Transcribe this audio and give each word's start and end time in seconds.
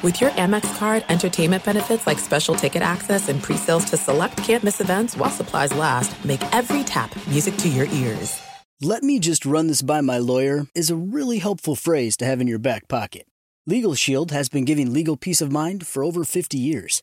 With 0.00 0.20
your 0.20 0.30
Amex 0.30 0.78
card, 0.78 1.04
entertainment 1.08 1.64
benefits 1.64 2.06
like 2.06 2.20
special 2.20 2.54
ticket 2.54 2.82
access 2.82 3.28
and 3.28 3.42
pre-sales 3.42 3.84
to 3.86 3.96
select 3.96 4.36
campus 4.36 4.80
events 4.80 5.16
while 5.16 5.28
supplies 5.28 5.74
last, 5.74 6.24
make 6.24 6.40
every 6.54 6.84
tap 6.84 7.10
music 7.26 7.56
to 7.56 7.68
your 7.68 7.86
ears. 7.86 8.40
Let 8.80 9.02
me 9.02 9.18
just 9.18 9.44
run 9.44 9.66
this 9.66 9.82
by 9.82 10.00
my 10.00 10.18
lawyer 10.18 10.68
is 10.72 10.88
a 10.88 10.94
really 10.94 11.38
helpful 11.38 11.74
phrase 11.74 12.16
to 12.18 12.24
have 12.24 12.40
in 12.40 12.46
your 12.46 12.60
back 12.60 12.86
pocket. 12.86 13.26
Legal 13.66 13.96
Shield 13.96 14.30
has 14.30 14.48
been 14.48 14.64
giving 14.64 14.92
legal 14.92 15.16
peace 15.16 15.40
of 15.40 15.50
mind 15.50 15.84
for 15.84 16.04
over 16.04 16.22
50 16.22 16.56
years. 16.56 17.02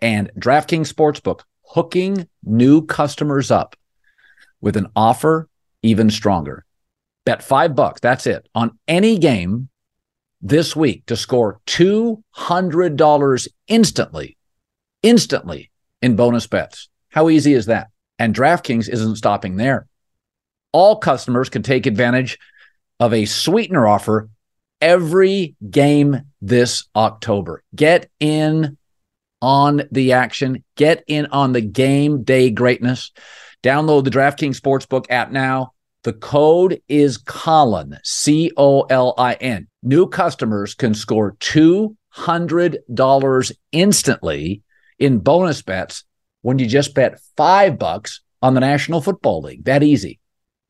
and 0.00 0.30
DraftKings 0.38 0.92
Sportsbook 0.92 1.40
hooking 1.62 2.28
new 2.44 2.84
customers 2.86 3.50
up 3.50 3.76
with 4.60 4.76
an 4.76 4.88
offer 4.96 5.48
even 5.82 6.10
stronger. 6.10 6.64
Bet 7.24 7.42
five 7.42 7.74
bucks, 7.74 8.00
that's 8.00 8.26
it, 8.26 8.48
on 8.54 8.78
any 8.88 9.18
game 9.18 9.68
this 10.40 10.74
week 10.74 11.04
to 11.06 11.16
score 11.16 11.60
$200 11.66 13.48
instantly, 13.66 14.36
instantly 15.02 15.70
in 16.00 16.16
bonus 16.16 16.46
bets. 16.46 16.88
How 17.10 17.28
easy 17.28 17.52
is 17.52 17.66
that? 17.66 17.88
And 18.18 18.34
DraftKings 18.34 18.88
isn't 18.88 19.16
stopping 19.16 19.56
there. 19.56 19.86
All 20.72 20.96
customers 20.96 21.48
can 21.48 21.62
take 21.62 21.86
advantage 21.86 22.38
of 23.00 23.12
a 23.12 23.24
sweetener 23.24 23.86
offer 23.86 24.28
every 24.80 25.56
game 25.70 26.22
this 26.40 26.84
October. 26.94 27.62
Get 27.74 28.10
in 28.20 28.76
on 29.40 29.82
the 29.90 30.12
action. 30.12 30.62
Get 30.76 31.02
in 31.06 31.24
on 31.26 31.52
the 31.52 31.60
game 31.60 32.24
day 32.24 32.50
greatness. 32.50 33.12
Download 33.62 34.02
the 34.04 34.10
DraftKings 34.10 34.60
Sportsbook 34.60 35.06
app 35.10 35.30
now. 35.30 35.74
The 36.04 36.12
code 36.12 36.80
is 36.88 37.18
Colin, 37.18 37.98
C 38.04 38.52
O 38.56 38.82
L 38.82 39.14
I 39.18 39.34
N. 39.34 39.66
New 39.82 40.06
customers 40.08 40.74
can 40.74 40.94
score 40.94 41.32
$200 41.40 43.52
instantly 43.72 44.62
in 44.98 45.18
bonus 45.18 45.60
bets 45.62 46.04
when 46.42 46.58
you 46.58 46.66
just 46.66 46.94
bet 46.94 47.20
five 47.36 47.78
bucks 47.78 48.20
on 48.40 48.54
the 48.54 48.60
National 48.60 49.00
Football 49.00 49.42
League. 49.42 49.64
That 49.64 49.82
easy. 49.82 50.20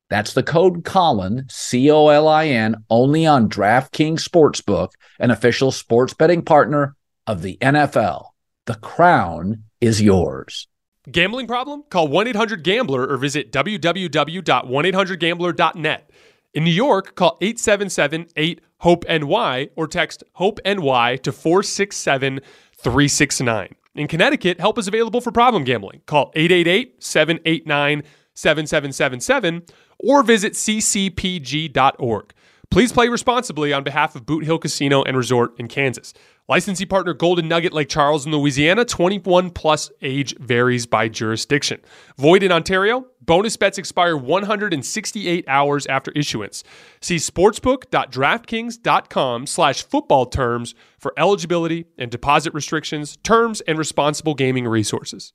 That's 0.09 0.33
the 0.33 0.41
code 0.41 0.83
Colin, 0.83 1.45
C 1.49 1.91
O 1.91 2.07
L 2.07 2.27
I 2.27 2.47
N, 2.47 2.83
only 2.89 3.27
on 3.27 3.49
DraftKings 3.49 4.27
Sportsbook, 4.27 4.89
an 5.19 5.29
official 5.29 5.71
sports 5.71 6.15
betting 6.15 6.41
partner 6.41 6.95
of 7.27 7.43
the 7.43 7.59
NFL. 7.61 8.29
The 8.69 8.75
crown 8.75 9.63
is 9.81 9.99
yours. 9.99 10.67
Gambling 11.11 11.47
problem? 11.47 11.81
Call 11.89 12.07
1 12.07 12.27
800 12.27 12.63
Gambler 12.63 13.07
or 13.07 13.17
visit 13.17 13.51
www.1800Gambler.net. 13.51 16.11
In 16.53 16.63
New 16.65 16.69
York, 16.69 17.15
call 17.15 17.39
877 17.41 18.27
8 18.35 18.61
HOPE 18.81 19.05
NY 19.09 19.69
or 19.75 19.87
text 19.87 20.23
HOPE 20.33 20.59
NY 20.63 21.15
to 21.23 21.31
467 21.31 22.41
369. 22.77 23.75
In 23.95 24.07
Connecticut, 24.07 24.59
help 24.59 24.77
is 24.77 24.87
available 24.87 25.21
for 25.21 25.31
problem 25.31 25.63
gambling. 25.63 26.03
Call 26.05 26.31
888 26.35 27.03
789 27.03 28.03
7777 28.35 29.63
or 29.97 30.21
visit 30.21 30.53
ccpg.org. 30.53 32.33
Please 32.71 32.91
play 32.91 33.09
responsibly 33.09 33.73
on 33.73 33.83
behalf 33.83 34.15
of 34.15 34.27
Boot 34.27 34.45
Hill 34.45 34.59
Casino 34.59 35.01
and 35.01 35.17
Resort 35.17 35.59
in 35.59 35.67
Kansas. 35.67 36.13
Licensee 36.47 36.85
partner 36.85 37.15
Golden 37.15 37.47
Nugget 37.47 37.73
Lake 37.73 37.89
Charles 37.89 38.27
in 38.27 38.31
Louisiana, 38.31 38.85
21 38.85 39.49
plus 39.49 39.89
age 40.03 40.37
varies 40.37 40.85
by 40.85 41.07
jurisdiction. 41.07 41.81
Void 42.17 42.43
in 42.43 42.51
Ontario, 42.51 43.07
bonus 43.21 43.57
bets 43.57 43.79
expire 43.79 44.15
168 44.15 45.45
hours 45.47 45.87
after 45.87 46.11
issuance. 46.11 46.63
See 47.01 47.15
sportsbook.draftkings.com 47.15 49.47
slash 49.47 49.81
football 49.81 50.27
terms 50.27 50.75
for 50.99 51.11
eligibility 51.17 51.85
and 51.97 52.11
deposit 52.11 52.53
restrictions, 52.53 53.17
terms, 53.23 53.61
and 53.61 53.79
responsible 53.79 54.35
gaming 54.35 54.67
resources. 54.67 55.33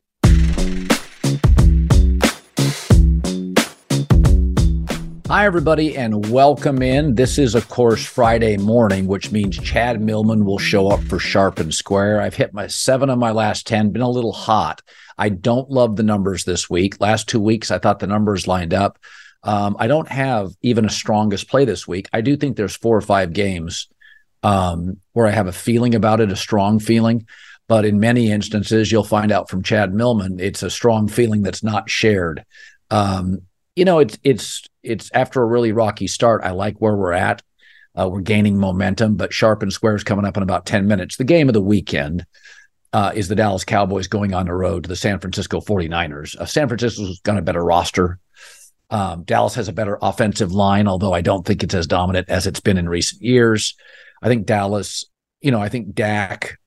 Hi, 5.34 5.46
everybody, 5.46 5.96
and 5.96 6.30
welcome 6.30 6.80
in. 6.80 7.16
This 7.16 7.38
is, 7.38 7.56
of 7.56 7.68
course, 7.68 8.06
Friday 8.06 8.56
morning, 8.56 9.08
which 9.08 9.32
means 9.32 9.58
Chad 9.58 10.00
Millman 10.00 10.44
will 10.44 10.60
show 10.60 10.86
up 10.86 11.02
for 11.02 11.18
Sharp 11.18 11.58
and 11.58 11.74
Square. 11.74 12.20
I've 12.20 12.36
hit 12.36 12.54
my 12.54 12.68
seven 12.68 13.10
of 13.10 13.18
my 13.18 13.32
last 13.32 13.66
10, 13.66 13.90
been 13.90 14.00
a 14.00 14.08
little 14.08 14.32
hot. 14.32 14.80
I 15.18 15.30
don't 15.30 15.68
love 15.68 15.96
the 15.96 16.04
numbers 16.04 16.44
this 16.44 16.70
week. 16.70 17.00
Last 17.00 17.28
two 17.28 17.40
weeks, 17.40 17.72
I 17.72 17.80
thought 17.80 17.98
the 17.98 18.06
numbers 18.06 18.46
lined 18.46 18.72
up. 18.72 18.96
Um, 19.42 19.74
I 19.80 19.88
don't 19.88 20.06
have 20.06 20.52
even 20.62 20.84
a 20.84 20.88
strongest 20.88 21.48
play 21.48 21.64
this 21.64 21.88
week. 21.88 22.08
I 22.12 22.20
do 22.20 22.36
think 22.36 22.56
there's 22.56 22.76
four 22.76 22.96
or 22.96 23.00
five 23.00 23.32
games 23.32 23.88
um, 24.44 25.00
where 25.14 25.26
I 25.26 25.32
have 25.32 25.48
a 25.48 25.52
feeling 25.52 25.96
about 25.96 26.20
it, 26.20 26.30
a 26.30 26.36
strong 26.36 26.78
feeling. 26.78 27.26
But 27.66 27.84
in 27.84 27.98
many 27.98 28.30
instances, 28.30 28.92
you'll 28.92 29.02
find 29.02 29.32
out 29.32 29.50
from 29.50 29.64
Chad 29.64 29.94
Millman, 29.94 30.38
it's 30.38 30.62
a 30.62 30.70
strong 30.70 31.08
feeling 31.08 31.42
that's 31.42 31.64
not 31.64 31.90
shared. 31.90 32.44
Um, 32.88 33.40
you 33.74 33.84
know, 33.84 33.98
it's 33.98 34.16
it's 34.22 34.62
it's 34.84 35.10
after 35.14 35.42
a 35.42 35.46
really 35.46 35.72
rocky 35.72 36.06
start. 36.06 36.42
I 36.44 36.50
like 36.50 36.76
where 36.78 36.96
we're 36.96 37.12
at. 37.12 37.42
Uh, 37.98 38.08
we're 38.08 38.20
gaining 38.20 38.58
momentum, 38.58 39.14
but 39.16 39.32
Sharp 39.32 39.62
and 39.62 39.72
Square 39.72 39.96
is 39.96 40.04
coming 40.04 40.24
up 40.24 40.36
in 40.36 40.42
about 40.42 40.66
10 40.66 40.86
minutes. 40.86 41.16
The 41.16 41.24
game 41.24 41.48
of 41.48 41.54
the 41.54 41.60
weekend 41.60 42.26
uh, 42.92 43.12
is 43.14 43.28
the 43.28 43.34
Dallas 43.34 43.64
Cowboys 43.64 44.08
going 44.08 44.34
on 44.34 44.46
the 44.46 44.52
road 44.52 44.84
to 44.84 44.88
the 44.88 44.96
San 44.96 45.20
Francisco 45.20 45.60
49ers. 45.60 46.36
Uh, 46.36 46.44
San 46.44 46.68
Francisco's 46.68 47.20
got 47.20 47.38
a 47.38 47.42
better 47.42 47.64
roster. 47.64 48.18
Um, 48.90 49.22
Dallas 49.24 49.54
has 49.54 49.68
a 49.68 49.72
better 49.72 49.98
offensive 50.02 50.52
line, 50.52 50.86
although 50.86 51.12
I 51.12 51.20
don't 51.20 51.46
think 51.46 51.62
it's 51.62 51.74
as 51.74 51.86
dominant 51.86 52.28
as 52.28 52.46
it's 52.46 52.60
been 52.60 52.78
in 52.78 52.88
recent 52.88 53.22
years. 53.22 53.74
I 54.22 54.28
think 54.28 54.46
Dallas, 54.46 55.04
you 55.40 55.50
know, 55.50 55.60
I 55.60 55.68
think 55.68 55.94
Dak, 55.94 56.58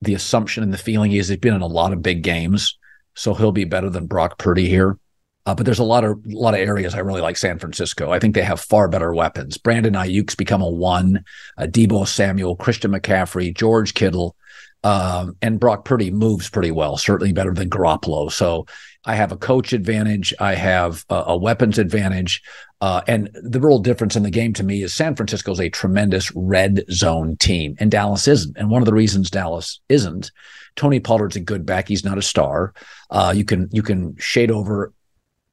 the 0.00 0.14
assumption 0.14 0.62
and 0.62 0.72
the 0.72 0.78
feeling 0.78 1.12
is 1.12 1.28
he's 1.28 1.38
been 1.38 1.54
in 1.54 1.62
a 1.62 1.66
lot 1.66 1.92
of 1.92 2.02
big 2.02 2.22
games, 2.22 2.78
so 3.14 3.34
he'll 3.34 3.52
be 3.52 3.64
better 3.64 3.90
than 3.90 4.06
Brock 4.06 4.38
Purdy 4.38 4.68
here. 4.68 4.98
Uh, 5.46 5.54
but 5.54 5.64
there's 5.64 5.78
a 5.78 5.84
lot 5.84 6.04
of 6.04 6.18
a 6.26 6.36
lot 6.36 6.54
of 6.54 6.60
areas 6.60 6.94
I 6.94 6.98
really 6.98 7.20
like 7.20 7.36
San 7.36 7.58
Francisco. 7.58 8.10
I 8.10 8.18
think 8.18 8.34
they 8.34 8.42
have 8.42 8.60
far 8.60 8.88
better 8.88 9.14
weapons. 9.14 9.56
Brandon 9.56 9.94
Aiyuk's 9.94 10.34
become 10.34 10.60
a 10.60 10.68
one. 10.68 11.24
Uh, 11.56 11.62
Deebo 11.62 12.06
Samuel, 12.06 12.56
Christian 12.56 12.90
McCaffrey, 12.90 13.56
George 13.56 13.94
Kittle, 13.94 14.34
um, 14.82 15.36
and 15.40 15.60
Brock 15.60 15.84
Purdy 15.84 16.10
moves 16.10 16.50
pretty 16.50 16.72
well. 16.72 16.96
Certainly 16.96 17.32
better 17.32 17.54
than 17.54 17.70
Garoppolo. 17.70 18.30
So 18.30 18.66
I 19.04 19.14
have 19.14 19.30
a 19.30 19.36
coach 19.36 19.72
advantage. 19.72 20.34
I 20.40 20.54
have 20.54 21.04
a, 21.08 21.24
a 21.28 21.36
weapons 21.36 21.78
advantage. 21.78 22.42
Uh, 22.80 23.00
and 23.06 23.30
the 23.32 23.60
real 23.60 23.78
difference 23.78 24.16
in 24.16 24.22
the 24.22 24.30
game 24.30 24.52
to 24.52 24.64
me 24.64 24.82
is 24.82 24.92
San 24.92 25.14
Francisco 25.14 25.52
is 25.52 25.60
a 25.60 25.70
tremendous 25.70 26.30
red 26.34 26.84
zone 26.90 27.36
team, 27.38 27.74
and 27.78 27.90
Dallas 27.90 28.28
isn't. 28.28 28.56
And 28.58 28.68
one 28.68 28.82
of 28.82 28.86
the 28.86 28.92
reasons 28.92 29.30
Dallas 29.30 29.80
isn't, 29.88 30.30
Tony 30.74 31.00
Pollard's 31.00 31.36
a 31.36 31.40
good 31.40 31.64
back. 31.64 31.88
He's 31.88 32.04
not 32.04 32.18
a 32.18 32.22
star. 32.22 32.74
Uh, 33.08 33.32
you 33.34 33.44
can 33.44 33.68
you 33.72 33.82
can 33.82 34.14
shade 34.18 34.50
over 34.50 34.92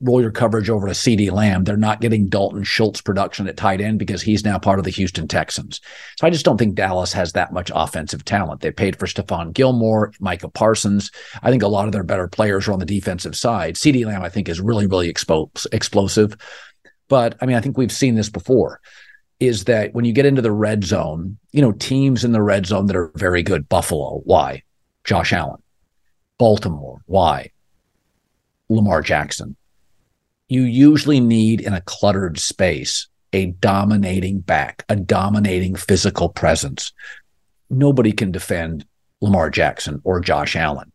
roll 0.04 0.22
your 0.22 0.32
coverage 0.32 0.70
over 0.70 0.86
to 0.86 0.94
CeeDee 0.94 1.32
Lamb. 1.32 1.64
They're 1.64 1.78
not 1.78 2.02
getting 2.02 2.28
Dalton 2.28 2.64
Schultz 2.64 3.02
production 3.02 3.48
at 3.48 3.58
tight 3.58 3.82
end 3.82 4.00
because 4.00 4.22
he's 4.22 4.44
now 4.44 4.60
part 4.60 4.78
of 4.78 4.86
the 4.86 4.92
Houston 4.92 5.28
Texans. 5.28 5.80
So 6.18 6.28
I 6.28 6.30
just 6.30 6.44
don't 6.46 6.58
think 6.58 6.76
Dallas 6.76 7.14
has 7.14 7.32
that 7.32 7.54
much 7.54 7.72
offensive 7.74 8.26
talent. 8.26 8.62
They 8.62 8.72
paid 8.72 8.98
for 8.98 9.06
Stephon 9.06 9.54
Gilmore, 9.54 10.12
Micah 10.20 10.50
Parsons. 10.50 11.10
I 11.42 11.50
think 11.50 11.64
a 11.64 11.68
lot 11.68 11.86
of 11.86 11.94
their 11.94 12.04
better 12.04 12.28
players 12.28 12.68
are 12.68 12.74
on 12.74 12.80
the 12.80 12.86
defensive 12.86 13.36
side. 13.36 13.76
CeeDee 13.76 14.06
Lamb, 14.06 14.22
I 14.22 14.30
think, 14.30 14.50
is 14.50 14.60
really, 14.60 14.88
really 14.88 15.12
expo- 15.12 15.66
explosive. 15.72 16.36
But 17.08 17.38
I 17.42 17.46
mean, 17.46 17.56
I 17.56 17.62
think 17.62 17.78
we've 17.78 17.92
seen 17.92 18.16
this 18.16 18.30
before. 18.30 18.82
is 19.40 19.66
that 19.66 19.94
when 19.94 20.06
you 20.06 20.14
get 20.14 20.26
into 20.26 20.42
the 20.42 20.52
red 20.52 20.84
zone, 20.84 21.38
you 21.52 21.62
know, 21.62 21.74
teams 21.74 22.24
in 22.24 22.32
the 22.32 22.42
red 22.42 22.66
zone 22.66 22.86
that 22.88 22.96
are 22.96 23.12
very 23.16 23.44
good, 23.44 23.68
Buffalo, 23.68 24.22
why? 24.24 24.64
Josh 25.04 25.34
Allen. 25.34 25.62
Baltimore, 26.38 27.02
why? 27.06 27.52
Lamar 28.70 29.02
Jackson. 29.02 29.56
You 30.54 30.62
usually 30.64 31.20
need 31.20 31.62
in 31.62 31.74
a 31.74 31.82
cluttered 31.82 32.40
space 32.40 33.08
a 33.34 33.48
dominating 33.48 34.40
back, 34.40 34.86
a 34.88 34.96
dominating 34.96 35.74
physical 35.74 36.30
presence. 36.30 36.94
Nobody 37.72 38.12
can 38.12 38.32
defend 38.32 38.86
Lamar 39.20 39.50
Jackson 39.50 40.00
or 40.04 40.20
Josh 40.20 40.56
Allen. 40.56 40.92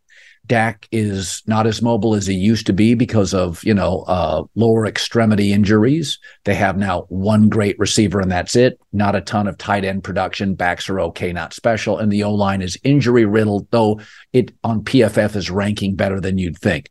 Dak 0.49 0.87
is 0.91 1.43
not 1.45 1.67
as 1.67 1.81
mobile 1.81 2.15
as 2.15 2.25
he 2.25 2.33
used 2.33 2.65
to 2.65 2.73
be 2.73 2.95
because 2.95 3.33
of, 3.33 3.63
you 3.63 3.73
know, 3.73 4.03
uh, 4.07 4.43
lower 4.55 4.85
extremity 4.85 5.53
injuries. 5.53 6.17
They 6.43 6.55
have 6.55 6.75
now 6.75 7.01
one 7.09 7.49
great 7.49 7.77
receiver 7.77 8.19
and 8.19 8.31
that's 8.31 8.55
it. 8.55 8.79
Not 8.91 9.15
a 9.15 9.21
ton 9.21 9.47
of 9.47 9.59
tight 9.59 9.85
end 9.85 10.03
production. 10.03 10.55
Backs 10.55 10.89
are 10.89 11.01
okay, 11.01 11.31
not 11.31 11.53
special. 11.53 11.99
And 11.99 12.11
the 12.11 12.23
O 12.23 12.33
line 12.33 12.63
is 12.63 12.79
injury 12.83 13.25
riddled, 13.25 13.67
though 13.69 13.99
it 14.33 14.51
on 14.63 14.83
PFF 14.83 15.35
is 15.35 15.51
ranking 15.51 15.95
better 15.95 16.19
than 16.19 16.39
you'd 16.39 16.57
think. 16.57 16.89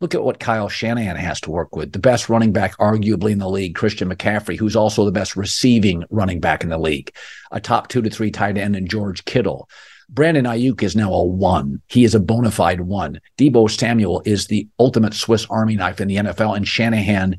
Look 0.00 0.14
at 0.14 0.22
what 0.22 0.40
Kyle 0.40 0.68
Shanahan 0.68 1.16
has 1.16 1.40
to 1.42 1.50
work 1.50 1.74
with. 1.74 1.92
The 1.92 1.98
best 1.98 2.28
running 2.28 2.52
back, 2.52 2.76
arguably 2.76 3.30
in 3.30 3.38
the 3.38 3.48
league, 3.48 3.74
Christian 3.74 4.10
McCaffrey, 4.10 4.58
who's 4.58 4.76
also 4.76 5.04
the 5.04 5.12
best 5.12 5.36
receiving 5.36 6.04
running 6.10 6.38
back 6.38 6.62
in 6.62 6.68
the 6.68 6.78
league, 6.78 7.14
a 7.50 7.60
top 7.60 7.88
two 7.88 8.02
to 8.02 8.10
three 8.10 8.30
tight 8.30 8.58
end 8.58 8.76
in 8.76 8.86
George 8.86 9.24
Kittle. 9.24 9.68
Brandon 10.08 10.44
Aiyuk 10.44 10.82
is 10.82 10.94
now 10.94 11.12
a 11.12 11.24
one. 11.24 11.80
He 11.88 12.04
is 12.04 12.14
a 12.14 12.20
bona 12.20 12.50
fide 12.50 12.82
one. 12.82 13.20
Deebo 13.38 13.70
Samuel 13.70 14.22
is 14.24 14.46
the 14.46 14.68
ultimate 14.78 15.14
Swiss 15.14 15.46
Army 15.46 15.76
knife 15.76 16.00
in 16.00 16.08
the 16.08 16.16
NFL, 16.16 16.56
and 16.56 16.68
Shanahan 16.68 17.38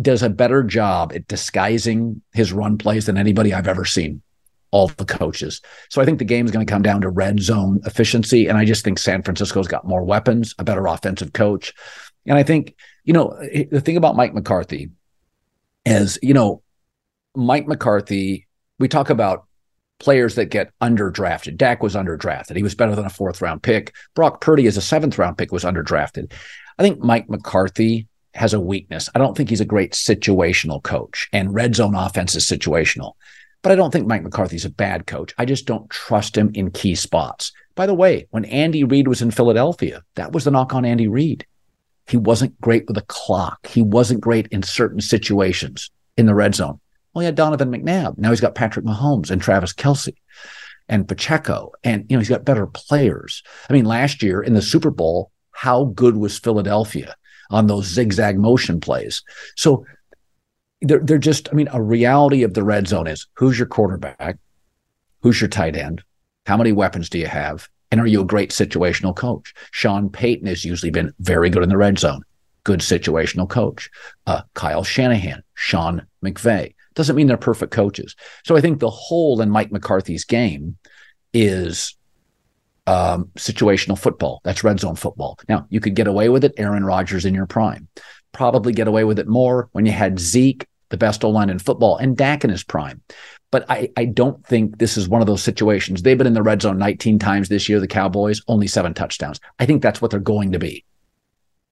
does 0.00 0.22
a 0.22 0.30
better 0.30 0.62
job 0.62 1.12
at 1.14 1.28
disguising 1.28 2.22
his 2.32 2.52
run 2.52 2.78
plays 2.78 3.06
than 3.06 3.16
anybody 3.16 3.54
I've 3.54 3.68
ever 3.68 3.84
seen. 3.84 4.22
All 4.74 4.88
the 4.88 5.04
coaches. 5.04 5.60
So 5.88 6.02
I 6.02 6.04
think 6.04 6.18
the 6.18 6.24
game 6.24 6.44
is 6.44 6.50
going 6.50 6.66
to 6.66 6.70
come 6.70 6.82
down 6.82 7.00
to 7.02 7.08
red 7.08 7.40
zone 7.40 7.80
efficiency. 7.86 8.48
And 8.48 8.58
I 8.58 8.64
just 8.64 8.84
think 8.84 8.98
San 8.98 9.22
Francisco's 9.22 9.68
got 9.68 9.86
more 9.86 10.02
weapons, 10.02 10.52
a 10.58 10.64
better 10.64 10.86
offensive 10.86 11.32
coach. 11.32 11.72
And 12.26 12.36
I 12.36 12.42
think, 12.42 12.74
you 13.04 13.12
know, 13.12 13.28
eh, 13.52 13.66
the 13.70 13.80
thing 13.80 13.96
about 13.96 14.16
Mike 14.16 14.34
McCarthy 14.34 14.90
is, 15.86 16.18
you 16.22 16.34
know, 16.34 16.62
Mike 17.36 17.68
McCarthy, 17.68 18.48
we 18.80 18.88
talk 18.88 19.10
about 19.10 19.46
players 20.00 20.34
that 20.34 20.46
get 20.46 20.72
underdrafted. 20.80 21.56
Dak 21.56 21.80
was 21.80 21.94
underdrafted. 21.94 22.56
He 22.56 22.62
was 22.64 22.74
better 22.74 22.96
than 22.96 23.06
a 23.06 23.10
fourth 23.10 23.40
round 23.40 23.62
pick. 23.62 23.94
Brock 24.14 24.40
Purdy 24.40 24.66
as 24.66 24.76
a 24.76 24.82
seventh 24.82 25.18
round 25.18 25.38
pick 25.38 25.52
was 25.52 25.64
underdrafted. 25.64 26.32
I 26.78 26.82
think 26.82 26.98
Mike 26.98 27.30
McCarthy 27.30 28.08
has 28.34 28.52
a 28.52 28.60
weakness. 28.60 29.08
I 29.14 29.18
don't 29.20 29.36
think 29.36 29.48
he's 29.48 29.60
a 29.60 29.64
great 29.66 29.92
situational 29.92 30.82
coach, 30.82 31.28
and 31.32 31.54
red 31.54 31.76
zone 31.76 31.94
offense 31.94 32.34
is 32.34 32.44
situational. 32.44 33.12
But 33.64 33.72
I 33.72 33.76
don't 33.76 33.90
think 33.90 34.06
Mike 34.06 34.22
McCarthy's 34.22 34.66
a 34.66 34.70
bad 34.70 35.06
coach. 35.06 35.32
I 35.38 35.46
just 35.46 35.64
don't 35.64 35.88
trust 35.88 36.36
him 36.36 36.50
in 36.52 36.70
key 36.70 36.94
spots. 36.94 37.50
By 37.74 37.86
the 37.86 37.94
way, 37.94 38.28
when 38.28 38.44
Andy 38.44 38.84
Reid 38.84 39.08
was 39.08 39.22
in 39.22 39.30
Philadelphia, 39.30 40.02
that 40.16 40.32
was 40.32 40.44
the 40.44 40.50
knock 40.50 40.74
on 40.74 40.84
Andy 40.84 41.08
Reid. 41.08 41.46
He 42.06 42.18
wasn't 42.18 42.60
great 42.60 42.86
with 42.86 42.98
a 42.98 43.06
clock. 43.08 43.66
He 43.66 43.80
wasn't 43.80 44.20
great 44.20 44.48
in 44.48 44.62
certain 44.62 45.00
situations 45.00 45.90
in 46.18 46.26
the 46.26 46.34
red 46.34 46.54
zone. 46.54 46.78
Well, 47.14 47.20
he 47.20 47.24
had 47.24 47.36
Donovan 47.36 47.70
McNabb. 47.70 48.18
Now 48.18 48.28
he's 48.28 48.40
got 48.42 48.54
Patrick 48.54 48.84
Mahomes 48.84 49.30
and 49.30 49.40
Travis 49.40 49.72
Kelce 49.72 50.14
and 50.90 51.08
Pacheco. 51.08 51.72
And, 51.82 52.04
you 52.10 52.16
know, 52.16 52.20
he's 52.20 52.28
got 52.28 52.44
better 52.44 52.66
players. 52.66 53.42
I 53.70 53.72
mean, 53.72 53.86
last 53.86 54.22
year 54.22 54.42
in 54.42 54.52
the 54.52 54.60
Super 54.60 54.90
Bowl, 54.90 55.30
how 55.52 55.84
good 55.84 56.18
was 56.18 56.38
Philadelphia 56.38 57.16
on 57.48 57.66
those 57.66 57.86
zigzag 57.86 58.36
motion 58.36 58.78
plays? 58.78 59.22
So 59.56 59.86
they're, 60.84 61.00
they're 61.00 61.18
just, 61.18 61.48
I 61.50 61.54
mean, 61.54 61.68
a 61.72 61.82
reality 61.82 62.42
of 62.42 62.54
the 62.54 62.64
red 62.64 62.88
zone 62.88 63.06
is 63.06 63.26
who's 63.34 63.58
your 63.58 63.66
quarterback? 63.66 64.38
Who's 65.22 65.40
your 65.40 65.48
tight 65.48 65.76
end? 65.76 66.02
How 66.46 66.56
many 66.56 66.72
weapons 66.72 67.08
do 67.08 67.18
you 67.18 67.26
have? 67.26 67.68
And 67.90 68.00
are 68.00 68.06
you 68.06 68.22
a 68.22 68.26
great 68.26 68.50
situational 68.50 69.14
coach? 69.14 69.54
Sean 69.70 70.10
Payton 70.10 70.46
has 70.46 70.64
usually 70.64 70.90
been 70.90 71.12
very 71.20 71.48
good 71.48 71.62
in 71.62 71.68
the 71.68 71.76
red 71.76 71.98
zone, 71.98 72.22
good 72.64 72.80
situational 72.80 73.48
coach. 73.48 73.90
Uh, 74.26 74.42
Kyle 74.54 74.84
Shanahan, 74.84 75.42
Sean 75.54 76.06
McVay. 76.24 76.74
Doesn't 76.94 77.16
mean 77.16 77.26
they're 77.26 77.36
perfect 77.36 77.72
coaches. 77.72 78.14
So 78.44 78.56
I 78.56 78.60
think 78.60 78.78
the 78.78 78.90
hole 78.90 79.40
in 79.40 79.50
Mike 79.50 79.72
McCarthy's 79.72 80.24
game 80.24 80.76
is 81.32 81.96
um, 82.86 83.30
situational 83.36 83.98
football. 83.98 84.40
That's 84.44 84.64
red 84.64 84.80
zone 84.80 84.96
football. 84.96 85.38
Now, 85.48 85.66
you 85.70 85.80
could 85.80 85.94
get 85.94 86.06
away 86.06 86.28
with 86.28 86.44
it, 86.44 86.54
Aaron 86.56 86.84
Rodgers 86.84 87.24
in 87.24 87.34
your 87.34 87.46
prime. 87.46 87.88
Probably 88.32 88.72
get 88.72 88.88
away 88.88 89.04
with 89.04 89.18
it 89.18 89.28
more 89.28 89.68
when 89.72 89.86
you 89.86 89.92
had 89.92 90.18
Zeke, 90.18 90.66
the 90.90 90.96
best 90.96 91.24
O 91.24 91.30
line 91.30 91.50
in 91.50 91.58
football, 91.58 91.96
and 91.96 92.16
Dak 92.16 92.44
in 92.44 92.50
his 92.50 92.64
prime. 92.64 93.00
But 93.50 93.64
I, 93.70 93.90
I 93.96 94.06
don't 94.06 94.44
think 94.46 94.78
this 94.78 94.96
is 94.96 95.08
one 95.08 95.20
of 95.20 95.26
those 95.26 95.42
situations. 95.42 96.02
They've 96.02 96.18
been 96.18 96.26
in 96.26 96.34
the 96.34 96.42
red 96.42 96.62
zone 96.62 96.78
19 96.78 97.18
times 97.18 97.48
this 97.48 97.68
year, 97.68 97.78
the 97.78 97.86
Cowboys, 97.86 98.42
only 98.48 98.66
seven 98.66 98.94
touchdowns. 98.94 99.38
I 99.58 99.66
think 99.66 99.82
that's 99.82 100.02
what 100.02 100.10
they're 100.10 100.20
going 100.20 100.52
to 100.52 100.58
be. 100.58 100.84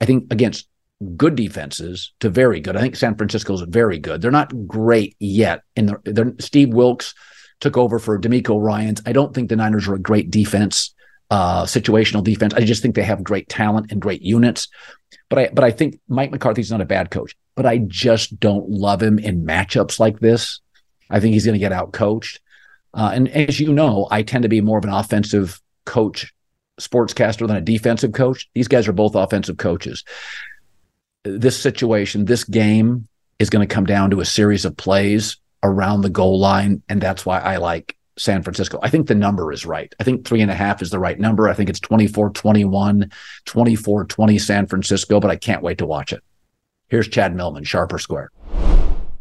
I 0.01 0.05
think 0.05 0.33
against 0.33 0.69
good 1.17 1.35
defenses 1.35 2.13
to 2.21 2.31
very 2.31 2.61
good. 2.61 2.77
I 2.77 2.81
think 2.81 2.97
San 2.97 3.17
Francisco's 3.17 3.63
very 3.63 3.99
good. 3.99 4.23
They're 4.23 4.31
not 4.31 4.67
great 4.67 5.17
yet. 5.19 5.63
In 5.77 5.87
the 5.87 6.35
Steve 6.39 6.73
Wilks 6.73 7.15
took 7.61 7.77
over 7.77 7.99
for 7.99 8.19
DeMeco 8.19 8.61
Ryans. 8.61 9.03
I 9.07 9.13
don't 9.13 9.35
think 9.35 9.49
the 9.49 9.57
Niners 9.57 9.89
are 9.89 9.95
a 9.95 10.01
great 10.01 10.31
defense, 10.31 10.95
uh, 11.33 11.65
situational 11.65 12.23
defense. 12.23 12.55
I 12.55 12.61
just 12.61 12.83
think 12.83 12.95
they 12.95 13.03
have 13.03 13.25
great 13.25 13.49
talent 13.49 13.91
and 13.91 14.01
great 14.01 14.23
units. 14.23 14.69
But 15.29 15.39
I 15.39 15.51
but 15.53 15.65
I 15.65 15.71
think 15.71 16.01
Mike 16.09 16.31
McCarthy's 16.31 16.71
not 16.71 16.81
a 16.81 16.87
bad 16.87 17.11
coach. 17.11 17.35
But 17.55 17.67
I 17.67 17.79
just 17.79 18.39
don't 18.41 18.69
love 18.69 19.03
him 19.03 19.19
in 19.19 19.45
matchups 19.45 19.99
like 19.99 20.21
this. 20.21 20.61
I 21.11 21.21
think 21.21 21.35
he's 21.35 21.45
going 21.45 21.55
to 21.55 21.59
get 21.59 21.73
out 21.73 21.93
coached. 21.93 22.41
Uh, 22.95 23.11
and 23.15 23.29
as 23.29 23.61
you 23.61 23.73
know, 23.73 24.09
I 24.11 24.23
tend 24.23 24.43
to 24.43 24.49
be 24.49 24.61
more 24.61 24.79
of 24.79 24.85
an 24.85 24.93
offensive 24.93 25.61
coach 25.85 26.33
sportscaster 26.81 27.47
than 27.47 27.57
a 27.57 27.61
defensive 27.61 28.13
coach. 28.13 28.49
These 28.55 28.69
guys 28.69 28.89
are 28.89 28.93
both 28.93 29.15
offensive 29.15 29.59
coaches 29.59 30.05
this 31.25 31.61
situation, 31.61 32.25
this 32.25 32.45
game 32.45 33.09
is 33.39 33.51
going 33.51 33.67
to 33.67 33.73
come 33.73 33.85
down 33.85 34.11
to 34.11 34.21
a 34.21 34.25
series 34.25 34.65
of 34.65 34.77
plays 34.77 35.37
around 35.63 36.03
the 36.03 36.11
goal 36.11 36.39
line. 36.39 36.83
And 36.89 37.01
that's 37.01 37.25
why 37.25 37.39
I 37.39 37.57
like 37.57 37.97
San 38.19 38.43
Francisco. 38.43 38.79
I 38.83 38.91
think 38.91 39.07
the 39.07 39.15
number 39.15 39.53
is 39.53 39.65
right. 39.65 39.95
I 39.99 40.05
think 40.05 40.27
three 40.27 40.41
and 40.41 40.51
a 40.51 40.55
half 40.55 40.83
is 40.83 40.91
the 40.91 40.99
right 40.99 41.19
number. 41.19 41.49
I 41.49 41.55
think 41.55 41.71
it's 41.71 41.81
24 41.81 42.31
21, 42.31 43.11
24 43.45 44.05
20 44.05 44.39
San 44.39 44.67
Francisco, 44.67 45.21
but 45.21 45.31
I 45.31 45.37
can't 45.37 45.63
wait 45.63 45.79
to 45.79 45.87
watch 45.87 46.13
it. 46.13 46.23
Here's 46.89 47.09
Chad 47.09 47.35
Millman, 47.35 47.65
Sharp 47.65 47.93
or 47.93 47.99
Square. 47.99 48.31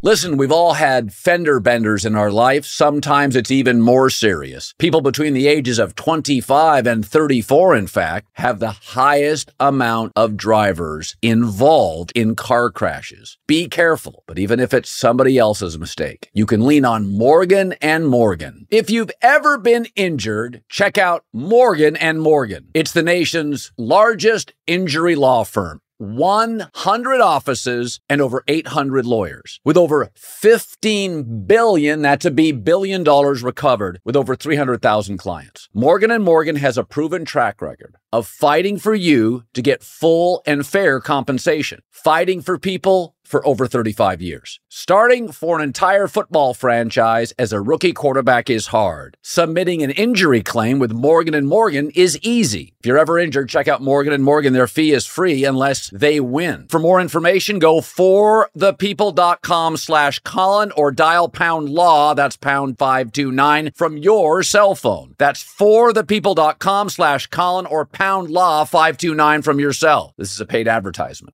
Listen, 0.03 0.35
we've 0.35 0.51
all 0.51 0.73
had 0.73 1.13
fender 1.13 1.59
benders 1.59 2.05
in 2.05 2.15
our 2.15 2.31
life. 2.31 2.65
Sometimes 2.65 3.35
it's 3.35 3.51
even 3.51 3.79
more 3.79 4.09
serious. 4.09 4.73
People 4.79 5.01
between 5.01 5.33
the 5.33 5.45
ages 5.45 5.77
of 5.77 5.93
25 5.93 6.87
and 6.87 7.05
34, 7.05 7.75
in 7.75 7.85
fact, 7.85 8.27
have 8.33 8.57
the 8.57 8.71
highest 8.71 9.51
amount 9.59 10.11
of 10.15 10.35
drivers 10.35 11.15
involved 11.21 12.11
in 12.15 12.33
car 12.35 12.71
crashes. 12.71 13.37
Be 13.45 13.67
careful, 13.67 14.23
but 14.25 14.39
even 14.39 14.59
if 14.59 14.73
it's 14.73 14.89
somebody 14.89 15.37
else's 15.37 15.77
mistake, 15.77 16.31
you 16.33 16.47
can 16.47 16.65
lean 16.65 16.83
on 16.83 17.15
Morgan 17.15 17.73
and 17.73 18.07
Morgan. 18.07 18.65
If 18.71 18.89
you've 18.89 19.11
ever 19.21 19.59
been 19.59 19.85
injured, 19.95 20.63
check 20.67 20.97
out 20.97 21.25
Morgan 21.31 21.95
and 21.95 22.19
Morgan. 22.19 22.71
It's 22.73 22.91
the 22.91 23.03
nation's 23.03 23.71
largest 23.77 24.53
injury 24.65 25.13
law 25.13 25.43
firm 25.43 25.79
100 26.01 27.21
offices 27.21 27.99
and 28.09 28.21
over 28.21 28.43
800 28.47 29.05
lawyers 29.05 29.59
with 29.63 29.77
over 29.77 30.09
15 30.15 31.45
billion 31.45 32.01
that's 32.01 32.25
a 32.25 32.31
b 32.31 32.51
billion 32.51 33.03
dollars 33.03 33.43
recovered 33.43 33.99
with 34.03 34.15
over 34.15 34.35
300,000 34.35 35.17
clients. 35.17 35.69
Morgan 35.73 36.09
and 36.09 36.23
Morgan 36.23 36.55
has 36.55 36.77
a 36.77 36.83
proven 36.83 37.23
track 37.23 37.61
record 37.61 37.95
of 38.11 38.27
fighting 38.27 38.77
for 38.77 38.95
you 38.95 39.43
to 39.53 39.61
get 39.61 39.83
full 39.83 40.41
and 40.45 40.65
fair 40.65 40.99
compensation, 40.99 41.81
fighting 41.91 42.41
for 42.41 42.57
people 42.57 43.15
for 43.31 43.47
over 43.47 43.65
35 43.65 44.21
years. 44.21 44.59
Starting 44.69 45.31
for 45.31 45.57
an 45.57 45.63
entire 45.63 46.07
football 46.07 46.53
franchise 46.53 47.31
as 47.39 47.53
a 47.53 47.61
rookie 47.61 47.93
quarterback 47.93 48.49
is 48.49 48.67
hard. 48.67 49.17
Submitting 49.23 49.81
an 49.81 49.91
injury 49.91 50.43
claim 50.43 50.77
with 50.77 50.91
Morgan 50.91 51.33
and 51.33 51.47
Morgan 51.47 51.89
is 51.95 52.19
easy. 52.21 52.75
If 52.79 52.85
you're 52.85 52.97
ever 52.97 53.17
injured, 53.17 53.49
check 53.49 53.67
out 53.67 53.81
Morgan 53.81 54.13
and 54.13 54.23
Morgan. 54.23 54.53
Their 54.53 54.67
fee 54.67 54.91
is 54.91 55.05
free 55.05 55.45
unless 55.45 55.89
they 55.91 56.19
win. 56.19 56.67
For 56.67 56.79
more 56.79 56.99
information, 56.99 57.57
go 57.57 57.79
forthepeople.com 57.79 59.77
slash 59.77 60.19
Colin 60.19 60.71
or 60.73 60.91
dial 60.91 61.29
pound 61.29 61.69
law. 61.69 62.13
That's 62.13 62.37
pound 62.37 62.77
529 62.77 63.71
from 63.75 63.97
your 63.97 64.43
cell 64.43 64.75
phone. 64.75 65.15
That's 65.17 65.43
forthepeople.com 65.43 66.89
slash 66.89 67.27
Colin 67.27 67.65
or 67.65 67.85
pound 67.85 68.29
law 68.29 68.65
529 68.65 69.41
from 69.41 69.59
your 69.59 69.73
cell. 69.73 70.13
This 70.17 70.33
is 70.33 70.41
a 70.41 70.45
paid 70.45 70.67
advertisement. 70.67 71.33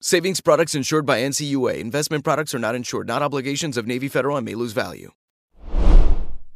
Savings 0.00 0.40
products 0.40 0.76
insured 0.76 1.06
by 1.06 1.18
NCUA. 1.22 1.78
Investment 1.78 2.22
products 2.22 2.54
are 2.54 2.60
not 2.60 2.76
insured, 2.76 3.08
not 3.08 3.20
obligations 3.20 3.76
of 3.76 3.84
Navy 3.84 4.06
Federal 4.06 4.36
and 4.36 4.46
may 4.46 4.54
lose 4.54 4.72
value. 4.72 5.10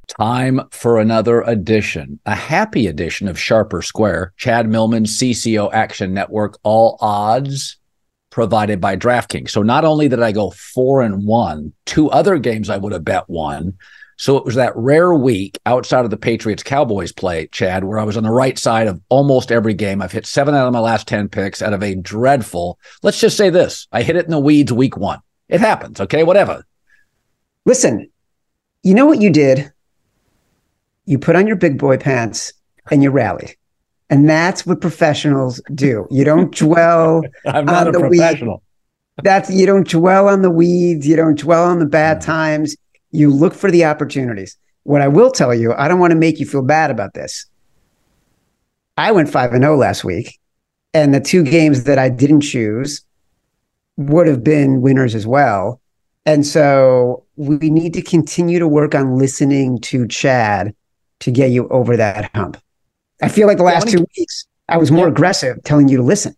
Time 0.06 0.60
for 0.70 1.00
another 1.00 1.42
edition, 1.42 2.20
a 2.24 2.36
happy 2.36 2.86
edition 2.86 3.26
of 3.26 3.36
Sharp 3.36 3.72
or 3.72 3.82
Square. 3.82 4.32
Chad 4.36 4.68
Millman, 4.68 5.06
CCO 5.06 5.72
Action 5.72 6.14
Network, 6.14 6.56
all 6.62 6.96
odds 7.00 7.78
provided 8.30 8.80
by 8.80 8.96
DraftKings. 8.96 9.50
So 9.50 9.62
not 9.62 9.84
only 9.84 10.06
did 10.06 10.22
I 10.22 10.30
go 10.30 10.50
four 10.50 11.02
and 11.02 11.26
one, 11.26 11.72
two 11.84 12.10
other 12.10 12.38
games 12.38 12.70
I 12.70 12.76
would 12.76 12.92
have 12.92 13.04
bet 13.04 13.28
one. 13.28 13.74
So 14.22 14.36
it 14.36 14.44
was 14.44 14.54
that 14.54 14.76
rare 14.76 15.12
week 15.12 15.58
outside 15.66 16.04
of 16.04 16.12
the 16.12 16.16
Patriots 16.16 16.62
Cowboys 16.62 17.10
play, 17.10 17.48
Chad, 17.48 17.82
where 17.82 17.98
I 17.98 18.04
was 18.04 18.16
on 18.16 18.22
the 18.22 18.30
right 18.30 18.56
side 18.56 18.86
of 18.86 19.00
almost 19.08 19.50
every 19.50 19.74
game. 19.74 20.00
I've 20.00 20.12
hit 20.12 20.26
seven 20.26 20.54
out 20.54 20.68
of 20.68 20.72
my 20.72 20.78
last 20.78 21.08
10 21.08 21.28
picks 21.28 21.60
out 21.60 21.72
of 21.72 21.82
a 21.82 21.96
dreadful, 21.96 22.78
let's 23.02 23.18
just 23.18 23.36
say 23.36 23.50
this 23.50 23.88
I 23.90 24.04
hit 24.04 24.14
it 24.14 24.24
in 24.24 24.30
the 24.30 24.38
weeds 24.38 24.72
week 24.72 24.96
one. 24.96 25.18
It 25.48 25.58
happens. 25.58 26.00
Okay. 26.00 26.22
Whatever. 26.22 26.64
Listen, 27.66 28.12
you 28.84 28.94
know 28.94 29.06
what 29.06 29.20
you 29.20 29.28
did? 29.28 29.72
You 31.04 31.18
put 31.18 31.34
on 31.34 31.48
your 31.48 31.56
big 31.56 31.76
boy 31.76 31.96
pants 31.98 32.52
and 32.92 33.02
you 33.02 33.10
rallied. 33.10 33.56
And 34.08 34.30
that's 34.30 34.64
what 34.64 34.80
professionals 34.80 35.60
do. 35.74 36.06
You 36.12 36.22
don't 36.22 36.54
dwell 36.56 37.24
I'm 37.44 37.64
not 37.64 37.88
on 37.88 37.88
a 37.88 37.92
the 37.98 37.98
professional. 37.98 38.62
weeds. 39.18 39.24
That's 39.24 39.50
you 39.50 39.66
don't 39.66 39.88
dwell 39.88 40.28
on 40.28 40.42
the 40.42 40.50
weeds. 40.50 41.08
You 41.08 41.16
don't 41.16 41.36
dwell 41.36 41.64
on 41.64 41.80
the 41.80 41.86
bad 41.86 42.20
times. 42.20 42.76
You 43.12 43.30
look 43.30 43.54
for 43.54 43.70
the 43.70 43.84
opportunities. 43.84 44.56
What 44.84 45.00
I 45.00 45.08
will 45.08 45.30
tell 45.30 45.54
you, 45.54 45.72
I 45.74 45.86
don't 45.86 46.00
want 46.00 46.10
to 46.10 46.18
make 46.18 46.40
you 46.40 46.46
feel 46.46 46.62
bad 46.62 46.90
about 46.90 47.14
this. 47.14 47.46
I 48.96 49.12
went 49.12 49.30
5 49.30 49.52
and 49.52 49.62
0 49.62 49.76
last 49.76 50.04
week, 50.04 50.40
and 50.92 51.14
the 51.14 51.20
two 51.20 51.44
games 51.44 51.84
that 51.84 51.98
I 51.98 52.08
didn't 52.08 52.40
choose 52.40 53.02
would 53.96 54.26
have 54.26 54.42
been 54.42 54.80
winners 54.80 55.14
as 55.14 55.26
well. 55.26 55.80
And 56.26 56.46
so 56.46 57.24
we 57.36 57.70
need 57.70 57.94
to 57.94 58.02
continue 58.02 58.58
to 58.58 58.68
work 58.68 58.94
on 58.94 59.18
listening 59.18 59.78
to 59.80 60.06
Chad 60.06 60.74
to 61.20 61.30
get 61.30 61.50
you 61.50 61.68
over 61.68 61.96
that 61.96 62.30
hump. 62.34 62.56
I 63.20 63.28
feel 63.28 63.46
like 63.46 63.58
the 63.58 63.64
last 63.64 63.88
two 63.88 64.04
weeks 64.16 64.46
I 64.68 64.76
was 64.76 64.90
more 64.90 65.08
aggressive 65.08 65.62
telling 65.64 65.88
you 65.88 65.96
to 65.98 66.02
listen. 66.02 66.34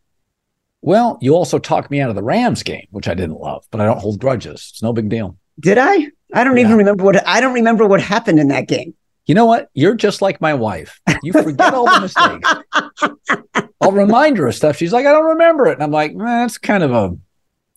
Well, 0.83 1.19
you 1.23 1.35
also 1.35 1.59
talked 1.59 1.91
me 1.91 2.01
out 2.01 2.11
of 2.11 2.17
the 2.17 2.23
Rams 2.23 2.63
game, 2.63 2.87
which 2.91 3.09
I 3.09 3.15
didn't 3.15 3.41
love, 3.41 3.65
but 3.71 3.81
I 3.81 3.87
don't 3.87 3.99
hold 3.99 4.21
grudges. 4.21 4.69
It's 4.71 4.83
no 4.83 4.93
big 4.93 5.09
deal. 5.09 5.39
Did 5.59 5.79
I? 5.79 6.09
I 6.35 6.45
don't 6.45 6.57
Yeah. 6.57 6.65
even 6.65 6.77
remember 6.77 7.05
what 7.05 7.27
I 7.27 7.41
don't 7.41 7.55
remember 7.55 7.87
what 7.87 8.01
happened 8.03 8.39
in 8.39 8.49
that 8.49 8.69
game. 8.69 8.93
You 9.27 9.35
know 9.35 9.47
what? 9.47 9.71
You're 9.73 9.95
just 9.95 10.21
like 10.21 10.41
my 10.43 10.53
wife. 10.53 11.01
You 11.23 11.33
forget 11.33 11.73
all 11.73 11.87
the 11.87 12.01
mistakes. 12.01 13.65
I'll 13.81 13.93
remind 13.93 14.37
her 14.37 14.47
of 14.49 14.55
stuff. 14.55 14.77
She's 14.77 14.93
like, 14.93 15.07
I 15.07 15.13
don't 15.13 15.25
remember 15.25 15.67
it. 15.67 15.75
And 15.75 15.83
I'm 15.83 15.91
like, 15.91 16.11
eh, 16.13 16.17
that's 16.19 16.59
kind 16.59 16.83
of 16.83 16.91
a 16.93 17.17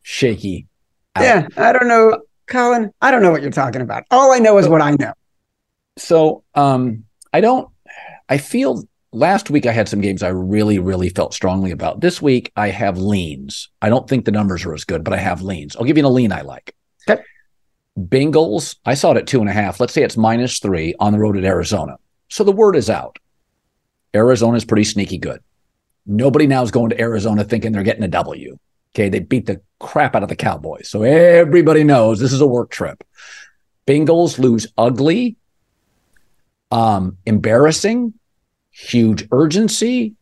shaky. 0.01 0.67
out. 1.15 1.23
Yeah, 1.23 1.47
I 1.55 1.71
don't 1.71 1.87
know, 1.87 2.21
Colin. 2.47 2.91
I 3.01 3.11
don't 3.11 3.21
know 3.21 3.31
what 3.31 3.41
you're 3.41 3.51
talking 3.51 3.81
about. 3.81 4.03
All 4.11 4.33
I 4.33 4.39
know 4.39 4.57
is 4.57 4.67
what 4.67 4.81
I 4.81 4.91
know. 4.99 5.13
So 5.97 6.43
um, 6.55 7.05
I 7.33 7.41
don't, 7.41 7.69
I 8.29 8.37
feel 8.37 8.83
last 9.13 9.49
week 9.49 9.65
I 9.65 9.71
had 9.71 9.87
some 9.89 10.01
games 10.01 10.21
I 10.23 10.29
really, 10.29 10.79
really 10.79 11.09
felt 11.09 11.33
strongly 11.33 11.71
about. 11.71 12.01
This 12.01 12.21
week 12.21 12.51
I 12.55 12.69
have 12.69 12.97
leans. 12.97 13.69
I 13.81 13.89
don't 13.89 14.07
think 14.07 14.25
the 14.25 14.31
numbers 14.31 14.65
are 14.65 14.73
as 14.73 14.83
good, 14.83 15.03
but 15.03 15.13
I 15.13 15.17
have 15.17 15.41
leans. 15.41 15.75
I'll 15.75 15.85
give 15.85 15.97
you 15.97 16.05
a 16.05 16.09
lean 16.09 16.31
I 16.31 16.41
like. 16.41 16.75
Okay. 17.09 17.21
Bengals, 17.98 18.75
I 18.86 18.94
saw 18.94 19.12
it 19.12 19.18
at 19.18 19.27
two 19.27 19.42
and 19.42 19.50
a 19.50 19.54
half. 19.54 19.80
Let's 19.80 19.94
say 19.94 20.04
it's 20.04 20.18
minus 20.18 20.60
three 20.60 20.94
on 21.00 21.13
the 21.13 21.20
road 21.20 21.38
at 21.38 21.44
Arizona. 21.44 21.98
So 22.30 22.44
the 22.44 22.51
word 22.51 22.75
is 22.75 22.89
out. 22.89 23.18
Arizona's 24.13 24.66
pretty 24.66 24.84
sneaky 24.84 25.18
good. 25.18 25.42
Nobody 26.06 26.48
now 26.48 26.62
is 26.62 26.72
going 26.72 26.92
to 26.92 27.01
Arizona 27.01 27.44
thinking 27.44 27.72
they're 27.72 27.84
getting 27.84 28.04
a 28.04 28.08
W. 28.08 28.58
Okay. 28.94 29.10
They 29.10 29.20
beat 29.20 29.46
the 29.46 29.62
crap 29.80 30.16
out 30.16 30.24
of 30.24 30.30
the 30.30 30.36
Cowboys. 30.36 30.89
So 30.89 31.04
everybody 31.04 31.84
knows 31.84 32.20
this 32.20 32.34
is 32.34 32.42
a 32.42 32.48
work 32.48 32.70
trip. 32.70 33.04
Bengals 33.86 34.38
lose 34.38 34.68
ugly, 34.77 35.38
um, 36.72 37.18
embarrassing, 37.25 38.13
huge 38.72 39.27
urgency. 39.32 40.13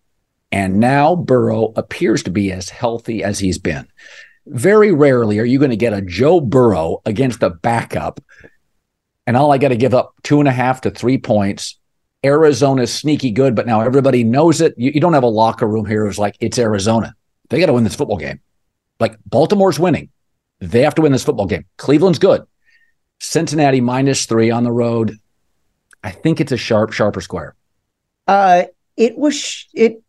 And 0.51 0.79
now 0.79 1.15
Burrow 1.15 1.73
appears 1.75 2.23
to 2.23 2.31
be 2.31 2.51
as 2.51 2.69
healthy 2.69 3.23
as 3.23 3.39
he's 3.39 3.57
been. 3.57 3.87
Very 4.47 4.91
rarely 4.91 5.39
are 5.39 5.45
you 5.45 5.59
going 5.59 5.71
to 5.71 5.77
get 5.77 5.93
a 5.93 6.01
Joe 6.01 6.39
Burrow 6.39 7.01
against 7.05 7.43
a 7.43 7.49
backup. 7.49 8.19
And 9.27 9.35
all 9.35 9.51
I 9.51 9.57
got 9.57 9.69
to 9.69 9.75
give 9.75 9.93
up 9.93 10.13
two 10.23 10.39
and 10.39 10.47
a 10.47 10.51
half 10.51 10.81
to 10.81 10.91
three 10.91 11.17
points. 11.17 11.79
Arizona's 12.23 12.93
sneaky 12.93 13.31
good, 13.31 13.55
but 13.55 13.67
now 13.67 13.81
everybody 13.81 14.23
knows 14.23 14.61
it. 14.61 14.73
You, 14.77 14.91
you 14.91 15.01
don't 15.01 15.13
have 15.13 15.23
a 15.23 15.27
locker 15.27 15.67
room 15.67 15.85
here 15.85 16.05
who's 16.05 16.19
like, 16.19 16.35
it's 16.39 16.59
Arizona. 16.59 17.15
They 17.49 17.59
got 17.59 17.67
to 17.67 17.73
win 17.73 17.83
this 17.83 17.95
football 17.95 18.17
game. 18.17 18.39
Like 18.99 19.17
Baltimore's 19.25 19.79
winning. 19.79 20.09
They 20.59 20.81
have 20.81 20.95
to 20.95 21.01
win 21.01 21.11
this 21.11 21.23
football 21.23 21.45
game. 21.45 21.65
Cleveland's 21.77 22.19
good. 22.19 22.45
Cincinnati 23.19 23.81
minus 23.81 24.25
three 24.25 24.51
on 24.51 24.63
the 24.63 24.71
road. 24.71 25.17
I 26.03 26.11
think 26.11 26.39
it's 26.39 26.51
a 26.51 26.57
sharp, 26.57 26.93
sharper 26.93 27.21
square. 27.21 27.55
Uh, 28.27 28.63
it 28.97 29.17
was 29.17 29.35
sh- 29.35 29.65
it. 29.73 30.01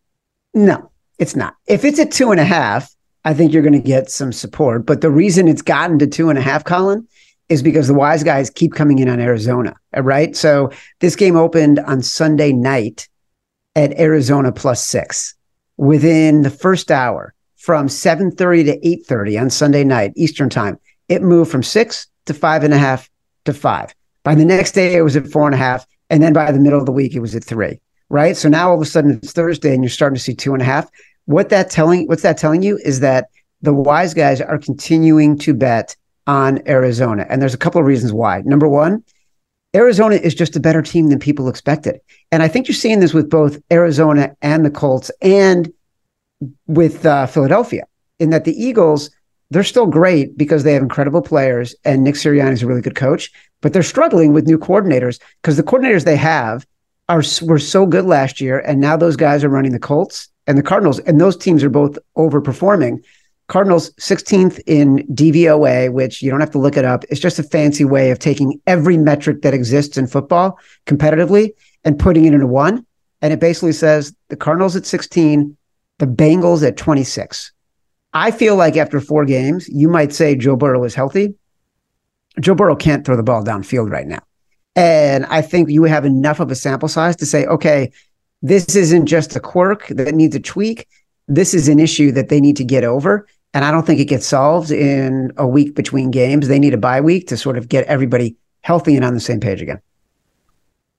No, 0.54 0.90
it's 1.18 1.36
not. 1.36 1.54
If 1.66 1.84
it's 1.84 1.98
at 1.98 2.12
two 2.12 2.30
and 2.30 2.40
a 2.40 2.44
half, 2.44 2.94
I 3.26 3.34
think 3.34 3.52
you're 3.52 3.62
going 3.62 3.72
to 3.72 3.80
get 3.80 4.08
some 4.08 4.32
support. 4.32 4.86
But 4.86 5.00
the 5.00 5.10
reason 5.10 5.48
it's 5.48 5.60
gotten 5.60 5.98
to 5.98 6.06
two 6.06 6.30
and 6.30 6.38
a 6.38 6.42
half, 6.42 6.64
Colin, 6.64 7.06
is 7.48 7.60
because 7.60 7.88
the 7.88 7.94
wise 7.94 8.22
guys 8.22 8.50
keep 8.50 8.72
coming 8.72 9.00
in 9.00 9.08
on 9.08 9.20
Arizona. 9.20 9.74
Right. 9.94 10.36
So 10.36 10.70
this 11.00 11.16
game 11.16 11.36
opened 11.36 11.80
on 11.80 12.02
Sunday 12.02 12.52
night 12.52 13.08
at 13.74 13.98
Arizona 13.98 14.52
plus 14.52 14.86
six. 14.86 15.34
within 15.76 16.42
the 16.42 16.50
first 16.50 16.90
hour 16.90 17.34
from 17.56 17.88
7.30 17.88 18.64
to 18.64 18.78
8.30 19.12 19.40
on 19.42 19.50
Sunday 19.50 19.84
night, 19.84 20.12
Eastern 20.16 20.48
time, 20.48 20.78
it 21.08 21.20
moved 21.20 21.50
from 21.50 21.62
six 21.62 22.06
to 22.26 22.32
five 22.32 22.62
and 22.62 22.72
a 22.72 22.78
half 22.78 23.10
to 23.44 23.52
five. 23.52 23.94
By 24.22 24.36
the 24.36 24.44
next 24.44 24.72
day, 24.72 24.94
it 24.94 25.02
was 25.02 25.16
at 25.16 25.26
four 25.26 25.46
and 25.46 25.54
a 25.54 25.58
half. 25.58 25.84
And 26.10 26.22
then 26.22 26.32
by 26.32 26.50
the 26.52 26.60
middle 26.60 26.78
of 26.78 26.86
the 26.86 26.92
week, 26.92 27.14
it 27.14 27.20
was 27.20 27.34
at 27.34 27.44
three, 27.44 27.80
right? 28.08 28.36
So 28.36 28.48
now 28.48 28.70
all 28.70 28.76
of 28.76 28.80
a 28.80 28.86
sudden 28.86 29.10
it's 29.10 29.32
Thursday 29.32 29.74
and 29.74 29.82
you're 29.82 29.90
starting 29.90 30.16
to 30.16 30.22
see 30.22 30.34
two 30.34 30.52
and 30.52 30.62
a 30.62 30.64
half. 30.64 30.88
What 31.26 31.50
that 31.50 31.70
telling, 31.70 32.06
what's 32.06 32.22
that 32.22 32.38
telling 32.38 32.62
you 32.62 32.78
is 32.78 33.00
that 33.00 33.28
the 33.62 33.74
wise 33.74 34.14
guys 34.14 34.40
are 34.40 34.58
continuing 34.58 35.38
to 35.38 35.54
bet 35.54 35.96
on 36.26 36.66
Arizona. 36.68 37.26
And 37.28 37.40
there's 37.40 37.54
a 37.54 37.58
couple 37.58 37.80
of 37.80 37.86
reasons 37.86 38.12
why. 38.12 38.42
Number 38.44 38.68
one, 38.68 39.04
Arizona 39.74 40.16
is 40.16 40.34
just 40.34 40.56
a 40.56 40.60
better 40.60 40.82
team 40.82 41.08
than 41.08 41.18
people 41.18 41.48
expected. 41.48 42.00
And 42.32 42.42
I 42.42 42.48
think 42.48 42.66
you're 42.66 42.74
seeing 42.74 43.00
this 43.00 43.12
with 43.12 43.28
both 43.28 43.60
Arizona 43.70 44.34
and 44.42 44.64
the 44.64 44.70
Colts 44.70 45.10
and 45.20 45.72
with 46.66 47.04
uh, 47.04 47.26
Philadelphia, 47.26 47.84
in 48.18 48.30
that 48.30 48.44
the 48.44 48.52
Eagles, 48.52 49.10
they're 49.50 49.64
still 49.64 49.86
great 49.86 50.36
because 50.36 50.64
they 50.64 50.72
have 50.72 50.82
incredible 50.82 51.22
players 51.22 51.74
and 51.84 52.04
Nick 52.04 52.14
Sirianni 52.14 52.52
is 52.52 52.62
a 52.62 52.66
really 52.66 52.80
good 52.80 52.96
coach, 52.96 53.30
but 53.60 53.72
they're 53.72 53.82
struggling 53.82 54.32
with 54.32 54.46
new 54.46 54.58
coordinators 54.58 55.20
because 55.42 55.56
the 55.56 55.62
coordinators 55.62 56.04
they 56.04 56.16
have 56.16 56.66
are 57.08 57.22
were 57.42 57.58
so 57.58 57.86
good 57.86 58.04
last 58.04 58.40
year, 58.40 58.58
and 58.58 58.80
now 58.80 58.96
those 58.96 59.14
guys 59.14 59.44
are 59.44 59.48
running 59.48 59.72
the 59.72 59.78
Colts 59.78 60.28
and 60.46 60.56
the 60.56 60.62
Cardinals, 60.62 60.98
and 61.00 61.20
those 61.20 61.36
teams 61.36 61.64
are 61.64 61.70
both 61.70 61.98
overperforming. 62.16 63.04
Cardinals 63.48 63.90
16th 63.94 64.60
in 64.66 65.06
DVOA, 65.14 65.92
which 65.92 66.20
you 66.20 66.30
don't 66.30 66.40
have 66.40 66.50
to 66.50 66.58
look 66.58 66.76
it 66.76 66.84
up. 66.84 67.04
It's 67.10 67.20
just 67.20 67.38
a 67.38 67.44
fancy 67.44 67.84
way 67.84 68.10
of 68.10 68.18
taking 68.18 68.60
every 68.66 68.96
metric 68.98 69.42
that 69.42 69.54
exists 69.54 69.96
in 69.96 70.08
football 70.08 70.58
competitively 70.86 71.50
and 71.84 71.98
putting 71.98 72.24
it 72.24 72.34
into 72.34 72.46
one. 72.46 72.84
And 73.22 73.32
it 73.32 73.40
basically 73.40 73.72
says 73.72 74.14
the 74.28 74.36
Cardinals 74.36 74.74
at 74.74 74.84
16, 74.84 75.56
the 75.98 76.06
Bengals 76.06 76.66
at 76.66 76.76
26. 76.76 77.52
I 78.12 78.30
feel 78.30 78.56
like 78.56 78.76
after 78.76 79.00
four 79.00 79.24
games, 79.24 79.68
you 79.68 79.88
might 79.88 80.12
say 80.12 80.34
Joe 80.34 80.56
Burrow 80.56 80.82
is 80.84 80.94
healthy. 80.94 81.34
Joe 82.40 82.54
Burrow 82.54 82.76
can't 82.76 83.04
throw 83.04 83.16
the 83.16 83.22
ball 83.22 83.44
downfield 83.44 83.90
right 83.90 84.06
now. 84.06 84.20
And 84.74 85.24
I 85.26 85.40
think 85.40 85.70
you 85.70 85.84
have 85.84 86.04
enough 86.04 86.40
of 86.40 86.50
a 86.50 86.54
sample 86.54 86.88
size 86.88 87.16
to 87.16 87.26
say, 87.26 87.46
okay, 87.46 87.92
this 88.42 88.76
isn't 88.76 89.06
just 89.06 89.34
a 89.36 89.40
quirk 89.40 89.88
that 89.88 90.14
needs 90.14 90.36
a 90.36 90.40
tweak. 90.40 90.86
This 91.28 91.54
is 91.54 91.68
an 91.68 91.78
issue 91.78 92.12
that 92.12 92.28
they 92.28 92.40
need 92.40 92.56
to 92.56 92.64
get 92.64 92.84
over. 92.84 93.26
And 93.54 93.64
I 93.64 93.70
don't 93.70 93.86
think 93.86 94.00
it 94.00 94.04
gets 94.04 94.26
solved 94.26 94.70
in 94.70 95.32
a 95.36 95.46
week 95.46 95.74
between 95.74 96.10
games. 96.10 96.48
They 96.48 96.58
need 96.58 96.74
a 96.74 96.78
bye 96.78 97.00
week 97.00 97.28
to 97.28 97.36
sort 97.36 97.56
of 97.56 97.68
get 97.68 97.86
everybody 97.86 98.36
healthy 98.60 98.96
and 98.96 99.04
on 99.04 99.14
the 99.14 99.20
same 99.20 99.40
page 99.40 99.62
again. 99.62 99.80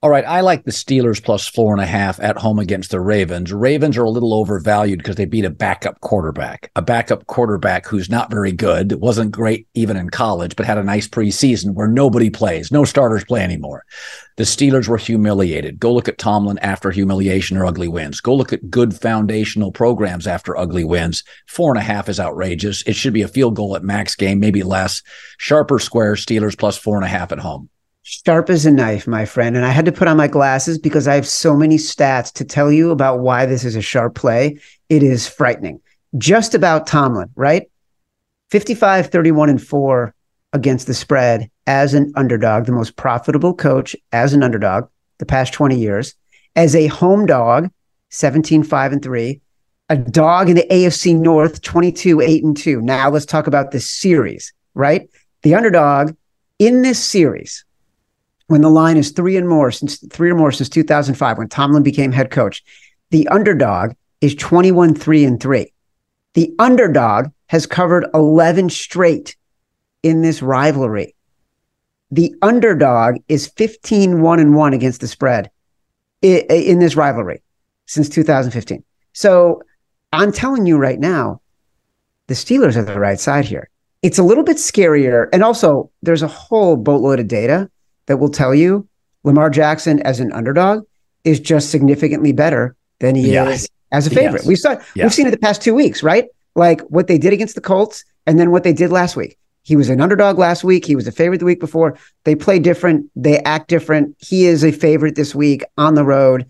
All 0.03 0.11
right, 0.11 0.25
I 0.25 0.41
like 0.41 0.63
the 0.63 0.69
Steelers 0.69 1.23
plus 1.23 1.47
four 1.47 1.73
and 1.73 1.81
a 1.81 1.87
half 1.87 2.19
at 2.19 2.37
home 2.37 2.59
against 2.59 2.91
the 2.91 2.99
Ravens. 2.99 3.51
Ravens 3.51 3.97
are 3.97 4.03
a 4.03 4.09
little 4.11 4.35
overvalued 4.35 4.99
because 4.99 5.15
they 5.15 5.25
beat 5.25 5.43
a 5.43 5.49
backup 5.49 5.99
quarterback, 6.01 6.69
a 6.75 6.83
backup 6.83 7.25
quarterback 7.25 7.87
who's 7.87 8.07
not 8.07 8.29
very 8.29 8.51
good, 8.51 9.01
wasn't 9.01 9.31
great 9.31 9.67
even 9.73 9.97
in 9.97 10.11
college, 10.11 10.55
but 10.55 10.67
had 10.67 10.77
a 10.77 10.83
nice 10.83 11.07
preseason 11.07 11.73
where 11.73 11.87
nobody 11.87 12.29
plays, 12.29 12.71
no 12.71 12.85
starters 12.85 13.23
play 13.23 13.41
anymore. 13.41 13.85
The 14.35 14.43
Steelers 14.43 14.87
were 14.87 14.97
humiliated. 14.97 15.79
Go 15.79 15.91
look 15.91 16.07
at 16.07 16.19
Tomlin 16.19 16.59
after 16.59 16.91
humiliation 16.91 17.57
or 17.57 17.65
ugly 17.65 17.87
wins. 17.87 18.21
Go 18.21 18.35
look 18.35 18.53
at 18.53 18.69
good 18.69 18.95
foundational 18.95 19.71
programs 19.71 20.27
after 20.27 20.55
ugly 20.55 20.83
wins. 20.83 21.23
Four 21.47 21.71
and 21.71 21.79
a 21.79 21.83
half 21.83 22.07
is 22.07 22.19
outrageous. 22.19 22.83
It 22.83 22.95
should 22.95 23.13
be 23.13 23.23
a 23.23 23.27
field 23.27 23.55
goal 23.55 23.75
at 23.75 23.83
max 23.83 24.13
game, 24.13 24.39
maybe 24.39 24.61
less. 24.61 25.01
Sharp 25.39 25.71
or 25.71 25.79
square, 25.79 26.13
Steelers 26.13 26.55
plus 26.55 26.77
four 26.77 26.97
and 26.97 27.05
a 27.05 27.09
half 27.09 27.31
at 27.31 27.39
home 27.39 27.71
sharp 28.07 28.49
as 28.49 28.65
a 28.65 28.71
knife, 28.71 29.05
my 29.05 29.25
friend. 29.25 29.57
And 29.57 29.65
I 29.65 29.69
had 29.69 29.83
to 29.83 29.91
put 29.91 30.07
on 30.07 30.15
my 30.15 30.29
glasses 30.29 30.77
because 30.77 31.09
I 31.09 31.15
have 31.15 31.27
so 31.27 31.57
many 31.57 31.75
stats 31.75 32.31
to 32.33 32.45
tell 32.45 32.71
you 32.71 32.91
about 32.91 33.19
why 33.19 33.45
this 33.45 33.65
is 33.65 33.75
a 33.75 33.81
sharp 33.81 34.15
play. 34.15 34.59
It 34.87 35.03
is 35.03 35.27
frightening. 35.27 35.81
Just 36.17 36.55
about 36.55 36.87
Tomlin, 36.87 37.29
right? 37.35 37.69
55, 38.49 39.07
31, 39.07 39.49
and 39.49 39.61
4 39.61 40.15
against 40.53 40.87
the 40.87 40.93
spread 40.93 41.51
as 41.67 41.93
an 41.93 42.13
underdog, 42.15 42.65
the 42.65 42.71
most 42.71 42.95
profitable 42.95 43.53
coach 43.53 43.93
as 44.13 44.33
an 44.33 44.41
underdog 44.41 44.87
the 45.17 45.25
past 45.25 45.51
20 45.51 45.77
years. 45.77 46.15
As 46.55 46.77
a 46.77 46.87
home 46.87 47.25
dog, 47.25 47.69
17, 48.11 48.63
5, 48.63 48.91
and 48.93 49.03
3. 49.03 49.41
A 49.89 49.97
dog 49.97 50.49
in 50.49 50.55
the 50.55 50.67
AFC 50.71 51.13
North, 51.13 51.61
22, 51.61 52.21
8, 52.21 52.43
and 52.45 52.55
2. 52.55 52.81
Now 52.81 53.09
let's 53.09 53.25
talk 53.25 53.47
about 53.47 53.71
this 53.71 53.91
series, 53.91 54.53
right? 54.75 55.09
The 55.43 55.55
underdog 55.55 56.15
in 56.57 56.83
this 56.83 57.03
series 57.03 57.65
when 58.47 58.61
the 58.61 58.69
line 58.69 58.97
is 58.97 59.11
three 59.11 59.37
and 59.37 59.47
more 59.47 59.71
since 59.71 59.97
three 60.07 60.31
or 60.31 60.35
more 60.35 60.51
since 60.51 60.69
2005 60.69 61.37
when 61.37 61.49
Tomlin 61.49 61.83
became 61.83 62.11
head 62.11 62.31
coach. 62.31 62.63
The 63.11 63.27
underdog 63.27 63.91
is 64.21 64.35
21 64.35 64.95
3 64.95 65.25
and 65.25 65.41
3. 65.41 65.71
The 66.33 66.53
underdog 66.59 67.27
has 67.47 67.65
covered 67.65 68.05
11 68.13 68.69
straight 68.69 69.35
in 70.03 70.21
this 70.21 70.41
rivalry. 70.41 71.15
The 72.11 72.33
underdog 72.41 73.17
is 73.27 73.47
15 73.47 74.21
1 74.21 74.39
and 74.39 74.55
1 74.55 74.73
against 74.73 75.01
the 75.01 75.07
spread 75.07 75.51
in 76.21 76.79
this 76.79 76.95
rivalry 76.95 77.41
since 77.85 78.09
2015. 78.09 78.83
So 79.13 79.61
I'm 80.13 80.31
telling 80.31 80.65
you 80.65 80.77
right 80.77 80.99
now, 80.99 81.41
the 82.27 82.33
Steelers 82.33 82.75
are 82.75 82.83
the 82.83 82.99
right 82.99 83.19
side 83.19 83.45
here. 83.45 83.69
It's 84.01 84.19
a 84.19 84.23
little 84.23 84.43
bit 84.43 84.57
scarier. 84.57 85.27
And 85.33 85.43
also, 85.43 85.91
there's 86.01 86.21
a 86.21 86.27
whole 86.27 86.75
boatload 86.75 87.19
of 87.19 87.27
data 87.27 87.69
that 88.07 88.17
will 88.17 88.29
tell 88.29 88.55
you 88.55 88.87
Lamar 89.23 89.49
Jackson 89.49 90.01
as 90.01 90.19
an 90.19 90.31
underdog 90.33 90.85
is 91.23 91.39
just 91.39 91.69
significantly 91.69 92.31
better 92.31 92.75
than 92.99 93.15
he 93.15 93.31
yes. 93.31 93.63
is 93.63 93.69
as 93.91 94.07
a 94.07 94.09
favorite. 94.09 94.41
Yes. 94.41 94.47
We 94.47 94.55
saw 94.55 94.71
yeah. 94.95 95.05
we've 95.05 95.13
seen 95.13 95.27
it 95.27 95.31
the 95.31 95.37
past 95.37 95.61
two 95.61 95.73
weeks, 95.73 96.01
right? 96.03 96.25
Like 96.55 96.81
what 96.81 97.07
they 97.07 97.17
did 97.17 97.33
against 97.33 97.55
the 97.55 97.61
Colts 97.61 98.03
and 98.25 98.39
then 98.39 98.51
what 98.51 98.63
they 98.63 98.73
did 98.73 98.91
last 98.91 99.15
week. 99.15 99.37
He 99.63 99.75
was 99.75 99.89
an 99.89 99.99
underdog 99.99 100.37
last 100.37 100.63
week. 100.63 100.85
He 100.85 100.95
was 100.95 101.07
a 101.07 101.11
favorite 101.11 101.39
the 101.39 101.45
week 101.45 101.59
before. 101.59 101.97
They 102.23 102.35
play 102.35 102.57
different. 102.57 103.11
They 103.17 103.39
act 103.39 103.67
different. 103.67 104.15
He 104.19 104.45
is 104.45 104.63
a 104.63 104.71
favorite 104.71 105.15
this 105.15 105.35
week 105.35 105.63
on 105.77 105.95
the 105.95 106.05
road. 106.05 106.49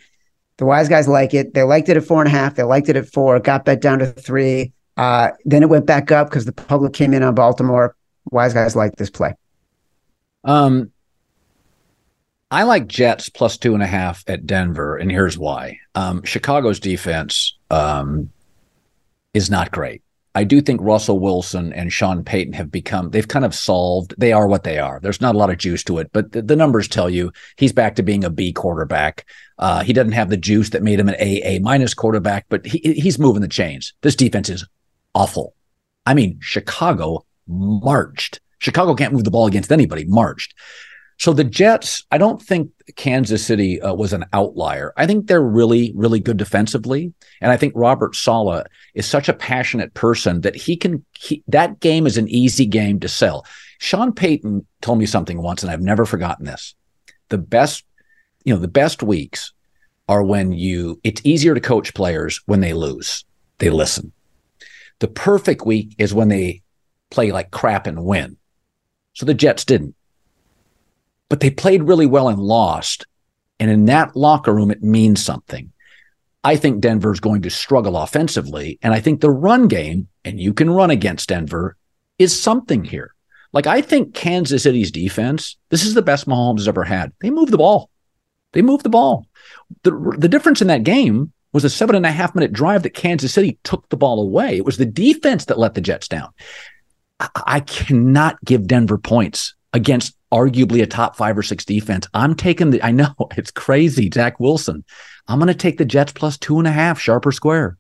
The 0.58 0.66
wise 0.66 0.88
guys 0.88 1.08
like 1.08 1.34
it. 1.34 1.56
They 1.56 1.64
liked 1.64 1.90
it 1.90 1.98
at 1.98 2.04
four 2.04 2.22
and 2.22 2.28
a 2.28 2.32
half. 2.32 2.56
They 2.56 2.64
liked 2.64 2.90
it 2.90 2.96
at 2.96 3.12
four. 3.12 3.40
Got 3.40 3.66
bet 3.66 3.82
down 3.82 4.00
to 4.00 4.12
three. 4.12 4.72
Uh, 4.98 5.32
then 5.46 5.64
it 5.64 5.70
went 5.70 5.88
back 5.88 6.12
up 6.12 6.30
because 6.30 6.46
the 6.46 6.52
public 6.52 6.94
came 6.94 7.14
in 7.14 7.24
on 7.24 7.34
Baltimore. 7.34 7.96
Wise 8.30 8.54
guys 8.54 8.76
like 8.76 8.96
this 8.98 9.10
play. 9.10 9.34
Um, 10.44 10.92
I 12.50 12.64
like 12.64 12.88
Jets 12.88 13.30
plus 13.30 13.58
two 13.58 13.74
and 13.74 13.84
a 13.84 13.88
half 13.88 14.24
at 14.28 14.46
Denver, 14.46 14.96
and 14.96 15.12
here's 15.12 15.38
why. 15.38 15.80
Um, 15.96 16.24
Chicago's 16.24 16.80
defense 16.80 17.58
um, 17.70 18.32
is 19.34 19.50
not 19.50 19.72
great. 19.72 20.02
I 20.34 20.44
do 20.44 20.62
think 20.62 20.80
Russell 20.82 21.20
Wilson 21.20 21.74
and 21.74 21.92
Sean 21.92 22.24
Payton 22.24 22.54
have 22.54 22.72
become, 22.72 23.10
they've 23.10 23.28
kind 23.28 23.44
of 23.44 23.56
solved, 23.56 24.14
they 24.20 24.32
are 24.32 24.48
what 24.48 24.64
they 24.64 24.78
are. 24.78 25.00
There's 25.02 25.20
not 25.20 25.34
a 25.34 25.38
lot 25.38 25.50
of 25.50 25.58
juice 25.58 25.84
to 25.86 25.98
it, 25.98 26.12
but 26.14 26.32
the, 26.32 26.44
the 26.44 26.56
numbers 26.56 26.88
tell 26.88 27.10
you 27.10 27.32
he's 27.58 27.74
back 27.74 27.96
to 27.96 28.04
being 28.04 28.24
a 28.24 28.30
B 28.30 28.54
quarterback. 28.54 29.26
Uh, 29.58 29.84
he 29.84 29.94
doesn't 29.94 30.12
have 30.12 30.30
the 30.30 30.38
juice 30.38 30.70
that 30.70 30.84
made 30.84 31.00
him 31.00 31.10
an 31.10 31.16
A, 31.20 31.42
A 31.42 31.60
minus 31.60 31.96
quarterback, 31.96 32.46
but 32.50 32.66
he, 32.66 32.78
he's 32.94 33.18
moving 33.18 33.42
the 33.42 33.48
chains. 33.48 33.94
This 34.02 34.16
defense 34.16 34.48
is 34.48 34.64
awful. 35.16 35.56
I 36.06 36.14
mean, 36.14 36.38
Chicago 36.40 37.26
marched. 37.48 38.40
Chicago 38.60 38.94
can't 38.94 39.14
move 39.14 39.24
the 39.24 39.32
ball 39.32 39.48
against 39.48 39.72
anybody, 39.72 40.06
marched. 40.06 40.54
So 41.18 41.34
the 41.34 41.44
Jets, 41.44 42.06
I 42.12 42.20
don't 42.20 42.42
think 42.42 42.72
Kansas 42.96 43.44
City 43.44 43.82
uh, 43.82 43.94
was 43.94 44.14
an 44.14 44.26
outlier. 44.34 44.94
I 44.98 45.08
think 45.08 45.26
they're 45.26 45.42
really, 45.42 45.92
really 45.96 46.20
good 46.20 46.38
defensively, 46.38 47.12
and 47.42 47.52
I 47.52 47.58
think 47.58 47.74
Robert 47.76 48.16
Saleh 48.16 48.66
is 48.94 49.08
such 49.08 49.28
a 49.28 49.34
passionate 49.34 49.96
person 49.96 50.42
that 50.42 50.56
he 50.56 50.78
can. 50.78 51.04
He, 51.18 51.44
that 51.48 51.80
game 51.80 52.06
is 52.06 52.18
an 52.18 52.28
easy 52.28 52.68
game 52.68 53.00
to 53.00 53.08
sell. 53.08 53.46
Sean 53.80 54.14
Payton 54.14 54.66
told 54.82 55.00
me 55.00 55.08
something 55.08 55.42
once, 55.42 55.64
and 55.64 55.72
I've 55.72 55.82
never 55.82 56.06
forgotten 56.06 56.46
this. 56.46 56.76
The 57.30 57.40
best, 57.40 57.84
you 58.44 58.54
know, 58.54 58.60
the 58.60 58.68
best 58.68 59.02
weeks 59.02 59.54
are 60.08 60.24
when 60.24 60.52
you. 60.52 61.00
It's 61.04 61.22
easier 61.24 61.56
to 61.56 61.60
coach 61.60 61.96
players 61.96 62.42
when 62.46 62.60
they 62.60 62.74
lose. 62.74 63.26
They 63.58 63.72
listen. 63.72 64.14
The 65.00 65.08
perfect 65.08 65.66
week 65.66 65.96
is 65.98 66.14
when 66.14 66.28
they 66.28 66.62
play 67.10 67.32
like 67.32 67.50
crap 67.50 67.88
and 67.88 68.06
win. 68.06 68.38
So 69.14 69.26
the 69.26 69.34
Jets 69.34 69.66
didn't 69.66 69.96
but 71.30 71.40
they 71.40 71.50
played 71.50 71.84
really 71.84 72.06
well 72.06 72.30
and 72.30 72.40
lost. 72.40 73.06
And 73.60 73.72
in 73.72 73.86
that 73.86 74.16
locker 74.16 74.54
room, 74.54 74.72
it 74.72 74.84
means 74.84 75.24
something. 75.24 75.72
I 76.44 76.56
think 76.56 76.80
Denver's 76.80 77.20
going 77.20 77.42
to 77.42 77.50
struggle 77.50 77.98
offensively. 77.98 78.80
And 78.82 78.94
I 78.94 79.00
think 79.00 79.20
the 79.20 79.32
run 79.32 79.68
game, 79.68 80.08
and 80.24 80.40
you 80.40 80.54
can 80.54 80.70
run 80.70 80.92
against 80.92 81.30
Denver, 81.30 81.76
is 82.20 82.40
something 82.40 82.84
here. 82.84 83.14
Like, 83.54 83.68
I 83.68 83.82
think 83.82 84.14
Kansas 84.14 84.64
City's 84.64 84.92
defense, 84.92 85.58
this 85.70 85.84
is 85.84 85.94
the 85.94 86.02
best 86.02 86.28
Mahomes 86.28 86.60
has 86.60 86.68
ever 86.68 86.84
had. 86.84 87.12
They 87.22 87.30
move 87.30 87.52
the 87.52 87.58
ball. 87.58 87.90
They 88.54 88.62
move 88.62 88.84
the 88.84 88.90
ball. 88.90 89.26
The, 89.84 90.16
the 90.18 90.30
difference 90.30 90.62
in 90.62 90.68
that 90.68 90.84
game 90.84 91.32
was 91.54 91.64
a 91.64 91.70
seven 91.70 91.96
and 91.96 92.06
a 92.06 92.12
half 92.12 92.36
minute 92.36 92.54
drive 92.54 92.84
that 92.84 92.94
Kansas 92.94 93.34
City 93.34 93.58
took 93.64 93.88
the 93.90 93.98
ball 93.98 94.22
away. 94.22 94.58
It 94.58 94.66
was 94.66 94.78
the 94.78 94.86
defense 94.86 95.46
that 95.46 95.60
let 95.60 95.74
the 95.74 95.82
Jets 95.82 96.08
down. 96.08 96.30
I, 97.20 97.30
I 97.46 97.60
cannot 97.62 98.44
give 98.44 98.68
Denver 98.68 98.98
points 98.98 99.56
against 99.74 100.17
arguably 100.32 100.82
a 100.82 100.88
top 100.88 101.16
five 101.16 101.38
or 101.38 101.44
six 101.44 101.64
defense. 101.66 102.08
I'm 102.14 102.36
taking 102.36 102.72
the, 102.72 102.84
I 102.84 102.92
know 102.92 103.14
it's 103.38 103.52
crazy, 103.52 104.10
Zach 104.14 104.40
Wilson. 104.40 104.84
I'm 105.28 105.40
going 105.40 105.48
to 105.48 105.54
take 105.54 105.78
the 105.78 105.86
Jets 105.86 106.14
plus 106.14 106.38
two 106.38 106.58
and 106.58 106.68
a 106.68 106.72
half, 106.72 107.00
sharp 107.00 107.26
or 107.26 107.32
square. 107.32 107.78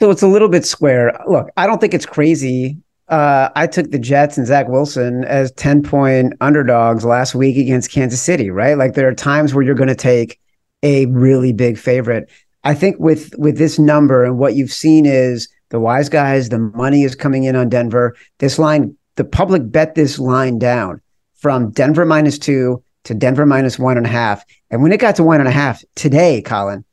So 0.00 0.10
it's 0.10 0.22
a 0.22 0.28
little 0.28 0.48
bit 0.48 0.64
square. 0.64 1.18
Look, 1.26 1.48
I 1.56 1.66
don't 1.66 1.80
think 1.80 1.94
it's 1.94 2.06
crazy. 2.06 2.76
Uh, 3.08 3.50
I 3.54 3.66
took 3.66 3.90
the 3.90 3.98
Jets 3.98 4.38
and 4.38 4.46
Zach 4.46 4.68
Wilson 4.68 5.24
as 5.24 5.52
10 5.52 5.82
point 5.82 6.34
underdogs 6.40 7.04
last 7.04 7.34
week 7.34 7.56
against 7.56 7.90
Kansas 7.90 8.20
City, 8.20 8.50
right? 8.50 8.78
Like 8.78 8.94
there 8.94 9.08
are 9.08 9.14
times 9.14 9.54
where 9.54 9.64
you're 9.64 9.74
going 9.74 9.88
to 9.88 9.94
take 9.94 10.40
a 10.82 11.06
really 11.06 11.52
big 11.52 11.78
favorite. 11.78 12.30
I 12.64 12.74
think 12.74 12.96
with 12.98 13.34
with 13.36 13.58
this 13.58 13.78
number 13.78 14.24
and 14.24 14.38
what 14.38 14.54
you've 14.54 14.72
seen 14.72 15.04
is 15.04 15.48
the 15.68 15.80
wise 15.80 16.08
guys, 16.08 16.48
the 16.48 16.58
money 16.58 17.02
is 17.02 17.14
coming 17.14 17.44
in 17.44 17.56
on 17.56 17.68
Denver. 17.68 18.16
This 18.38 18.58
line, 18.58 18.96
the 19.16 19.24
public 19.24 19.70
bet 19.70 19.94
this 19.94 20.18
line 20.18 20.58
down 20.58 21.00
from 21.44 21.70
Denver 21.72 22.06
minus 22.06 22.38
two 22.38 22.82
to 23.02 23.12
Denver 23.12 23.44
minus 23.44 23.78
one 23.78 23.98
and 23.98 24.06
a 24.06 24.08
half. 24.08 24.42
And 24.70 24.82
when 24.82 24.92
it 24.92 24.98
got 24.98 25.14
to 25.16 25.22
one 25.22 25.40
and 25.40 25.48
a 25.48 25.52
half 25.52 25.84
today, 25.94 26.40
Colin, 26.40 26.86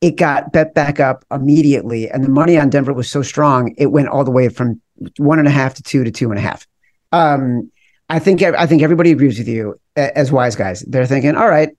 it 0.00 0.16
got 0.16 0.52
bet 0.52 0.74
back 0.74 0.98
up 0.98 1.24
immediately. 1.30 2.10
And 2.10 2.24
the 2.24 2.30
money 2.30 2.58
on 2.58 2.68
Denver 2.68 2.92
was 2.92 3.08
so 3.08 3.22
strong, 3.22 3.72
it 3.78 3.92
went 3.92 4.08
all 4.08 4.24
the 4.24 4.32
way 4.32 4.48
from 4.48 4.80
one 5.18 5.38
and 5.38 5.46
a 5.46 5.52
half 5.52 5.74
to 5.74 5.84
two 5.84 6.02
to 6.02 6.10
two 6.10 6.30
and 6.30 6.38
a 6.40 6.42
half. 6.42 6.66
Um, 7.12 7.70
I 8.08 8.18
think 8.18 8.42
I 8.42 8.66
think 8.66 8.82
everybody 8.82 9.12
agrees 9.12 9.38
with 9.38 9.46
you 9.46 9.78
as 9.94 10.32
wise 10.32 10.56
guys. 10.56 10.80
They're 10.88 11.06
thinking, 11.06 11.36
all 11.36 11.48
right, 11.48 11.70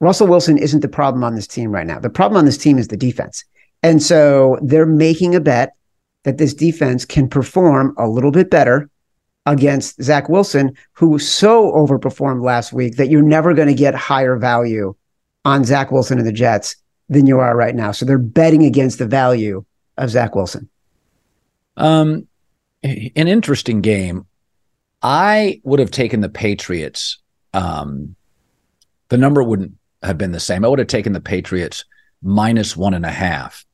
Russell 0.00 0.28
Wilson 0.28 0.56
isn't 0.56 0.80
the 0.80 0.88
problem 0.88 1.22
on 1.22 1.34
this 1.34 1.46
team 1.46 1.72
right 1.72 1.86
now. 1.86 1.98
The 1.98 2.08
problem 2.08 2.38
on 2.38 2.46
this 2.46 2.56
team 2.56 2.78
is 2.78 2.88
the 2.88 2.96
defense. 2.96 3.44
And 3.82 4.02
so 4.02 4.58
they're 4.62 4.86
making 4.86 5.34
a 5.34 5.40
bet 5.40 5.74
that 6.22 6.38
this 6.38 6.54
defense 6.54 7.04
can 7.04 7.28
perform 7.28 7.94
a 7.98 8.08
little 8.08 8.30
bit 8.30 8.48
better 8.48 8.88
against 9.46 10.02
Zach 10.02 10.28
Wilson, 10.28 10.76
who 10.92 11.18
so 11.18 11.72
overperformed 11.72 12.42
last 12.42 12.72
week 12.72 12.96
that 12.96 13.10
you're 13.10 13.22
never 13.22 13.54
going 13.54 13.68
to 13.68 13.74
get 13.74 13.94
higher 13.94 14.36
value 14.36 14.94
on 15.44 15.64
Zach 15.64 15.92
Wilson 15.92 16.18
and 16.18 16.26
the 16.26 16.32
Jets 16.32 16.76
than 17.08 17.26
you 17.26 17.38
are 17.40 17.56
right 17.56 17.74
now. 17.74 17.92
So 17.92 18.06
they're 18.06 18.18
betting 18.18 18.64
against 18.64 18.98
the 18.98 19.06
value 19.06 19.64
of 19.98 20.10
Zach 20.10 20.34
Wilson. 20.34 20.68
Um, 21.76 22.26
an 22.82 23.28
interesting 23.28 23.80
game. 23.80 24.26
I 25.02 25.60
would 25.64 25.80
have 25.80 25.90
taken 25.90 26.20
the 26.20 26.30
Patriots. 26.30 27.18
Um, 27.52 28.16
the 29.08 29.18
number 29.18 29.42
wouldn't 29.42 29.72
have 30.02 30.16
been 30.16 30.32
the 30.32 30.40
same. 30.40 30.64
I 30.64 30.68
would 30.68 30.78
have 30.78 30.88
taken 30.88 31.12
the 31.12 31.20
Patriots 31.20 31.84
minus 32.22 32.76
one 32.76 32.94
and 32.94 33.04
a 33.04 33.10
half 33.10 33.66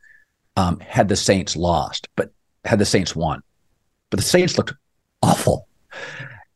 um, 0.57 0.81
had 0.81 1.09
the 1.09 1.17
Saints 1.17 1.57
lost, 1.57 2.09
but 2.17 2.33
had 2.65 2.79
the 2.79 2.85
Saints 2.85 3.15
won. 3.15 3.43
But 4.11 4.19
the 4.19 4.27
Saints 4.27 4.59
looked 4.59 4.75
awful. 5.23 5.67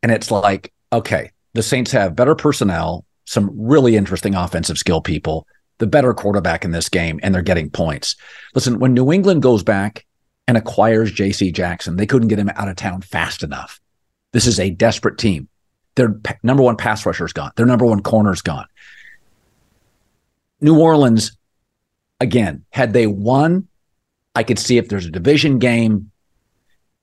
And 0.03 0.13
it's 0.13 0.31
like, 0.31 0.73
okay, 0.93 1.31
the 1.55 1.63
Saints 1.63 1.93
have 1.93 2.17
better 2.17 2.35
personnel, 2.35 3.05
some 3.25 3.51
really 3.55 3.97
interesting 3.97 4.35
offensive 4.35 4.79
skill 4.79 5.01
people, 5.01 5.47
the 5.79 5.87
better 5.87 6.15
quarterback 6.15 6.65
in 6.65 6.71
this 6.71 6.89
game, 6.89 7.19
and 7.23 7.35
they're 7.35 7.43
getting 7.43 7.71
points. 7.71 8.17
Listen, 8.55 8.79
when 8.79 8.95
New 8.95 9.13
England 9.13 9.43
goes 9.43 9.63
back 9.63 10.07
and 10.47 10.57
acquires 10.57 11.13
JC 11.13 11.53
Jackson, 11.53 11.97
they 11.97 12.07
couldn't 12.07 12.29
get 12.29 12.39
him 12.39 12.51
out 12.51 12.69
of 12.69 12.77
town 12.77 13.01
fast 13.01 13.43
enough. 13.43 13.81
This 14.33 14.47
is 14.47 14.61
a 14.61 14.71
desperate 14.71 15.19
team. 15.19 15.49
Their 15.95 16.21
number 16.43 16.63
one 16.63 16.77
pass 16.77 17.07
rusher 17.07 17.25
is 17.25 17.33
gone. 17.33 17.53
Their 17.57 17.67
number 17.67 17.87
one 17.87 18.03
corner 18.03 18.33
is 18.33 18.43
gone. 18.43 18.67
New 20.61 20.79
Orleans, 20.79 21.37
again, 22.21 22.65
had 22.71 22.93
they 22.93 23.07
won, 23.07 23.69
I 24.35 24.43
could 24.43 24.59
see 24.59 24.79
if 24.79 24.89
there's 24.89 25.07
a 25.07 25.11
division 25.11 25.59
game. 25.59 26.11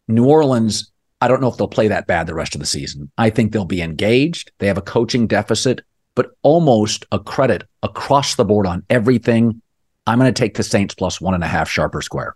New 0.08 0.26
Orleans, 0.26 0.92
I 1.22 1.28
don't 1.28 1.40
know 1.40 1.48
if 1.48 1.58
they'll 1.58 1.68
play 1.68 1.88
that 1.88 2.08
bad 2.08 2.26
the 2.26 2.34
rest 2.34 2.56
of 2.56 2.60
the 2.60 2.68
season. 2.68 3.12
I 3.18 3.30
think 3.30 3.52
they'll 3.52 3.66
be 3.66 3.82
engaged. 3.82 4.52
They 4.58 4.68
have 4.68 4.80
a 4.80 4.82
coaching 4.82 5.28
deficit, 5.28 5.82
but 6.16 6.32
almost 6.42 7.06
a 7.12 7.20
credit 7.20 7.64
across 7.84 8.36
the 8.36 8.46
board 8.46 8.66
on 8.66 8.84
everything. 8.90 9.62
I'm 10.08 10.18
going 10.18 10.34
to 10.34 10.40
take 10.40 10.56
the 10.56 10.64
Saints 10.64 10.96
plus 10.96 11.22
one 11.22 11.36
and 11.36 11.44
a 11.44 11.48
half 11.48 11.70
sharp 11.70 11.94
or 11.94 12.02
square. 12.02 12.36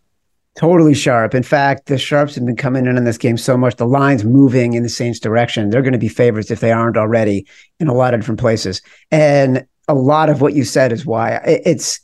Totally 0.55 0.93
sharp. 0.93 1.35
In 1.35 1.43
fact, 1.43 1.87
the 1.87 1.97
sharps 1.97 2.35
have 2.35 2.45
been 2.45 2.55
coming 2.55 2.85
in 2.85 2.95
on 2.95 3.03
this 3.03 3.17
game 3.17 3.37
so 3.37 3.57
much. 3.57 3.75
The 3.75 3.87
line's 3.87 4.23
moving 4.23 4.73
in 4.73 4.83
the 4.83 4.89
Saints' 4.89 5.19
direction. 5.19 5.69
They're 5.69 5.81
going 5.81 5.91
to 5.91 5.99
be 5.99 6.07
favorites 6.07 6.51
if 6.51 6.61
they 6.61 6.71
aren't 6.71 6.95
already 6.95 7.45
in 7.79 7.87
a 7.87 7.93
lot 7.93 8.13
of 8.13 8.21
different 8.21 8.39
places. 8.39 8.81
And 9.11 9.65
a 9.87 9.95
lot 9.95 10.29
of 10.29 10.41
what 10.41 10.53
you 10.53 10.63
said 10.63 10.93
is 10.93 11.05
why 11.05 11.41
it's 11.43 11.99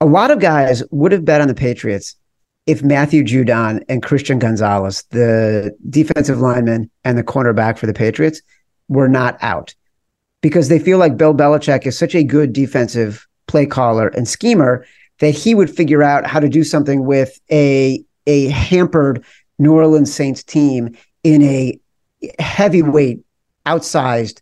a 0.00 0.06
lot 0.06 0.30
of 0.30 0.38
guys 0.40 0.82
would 0.90 1.10
have 1.12 1.24
bet 1.24 1.40
on 1.40 1.48
the 1.48 1.54
Patriots 1.54 2.14
if 2.66 2.82
Matthew 2.82 3.22
Judon 3.22 3.82
and 3.88 4.02
Christian 4.02 4.38
Gonzalez, 4.38 5.04
the 5.10 5.74
defensive 5.88 6.40
lineman 6.40 6.90
and 7.04 7.16
the 7.16 7.24
cornerback 7.24 7.78
for 7.78 7.86
the 7.86 7.94
Patriots, 7.94 8.42
were 8.88 9.08
not 9.08 9.38
out 9.40 9.74
because 10.42 10.68
they 10.68 10.78
feel 10.78 10.98
like 10.98 11.16
Bill 11.16 11.34
Belichick 11.34 11.86
is 11.86 11.98
such 11.98 12.14
a 12.14 12.24
good 12.24 12.52
defensive 12.52 13.26
play 13.46 13.66
caller 13.66 14.08
and 14.08 14.28
schemer 14.28 14.84
that 15.20 15.30
he 15.30 15.54
would 15.54 15.70
figure 15.70 16.02
out 16.02 16.26
how 16.26 16.40
to 16.40 16.48
do 16.48 16.64
something 16.64 17.04
with 17.04 17.40
a 17.50 18.04
a 18.26 18.48
hampered 18.48 19.24
New 19.58 19.72
Orleans 19.72 20.12
Saints 20.12 20.42
team 20.42 20.96
in 21.22 21.42
a 21.42 21.80
heavyweight 22.38 23.20
outsized 23.64 24.40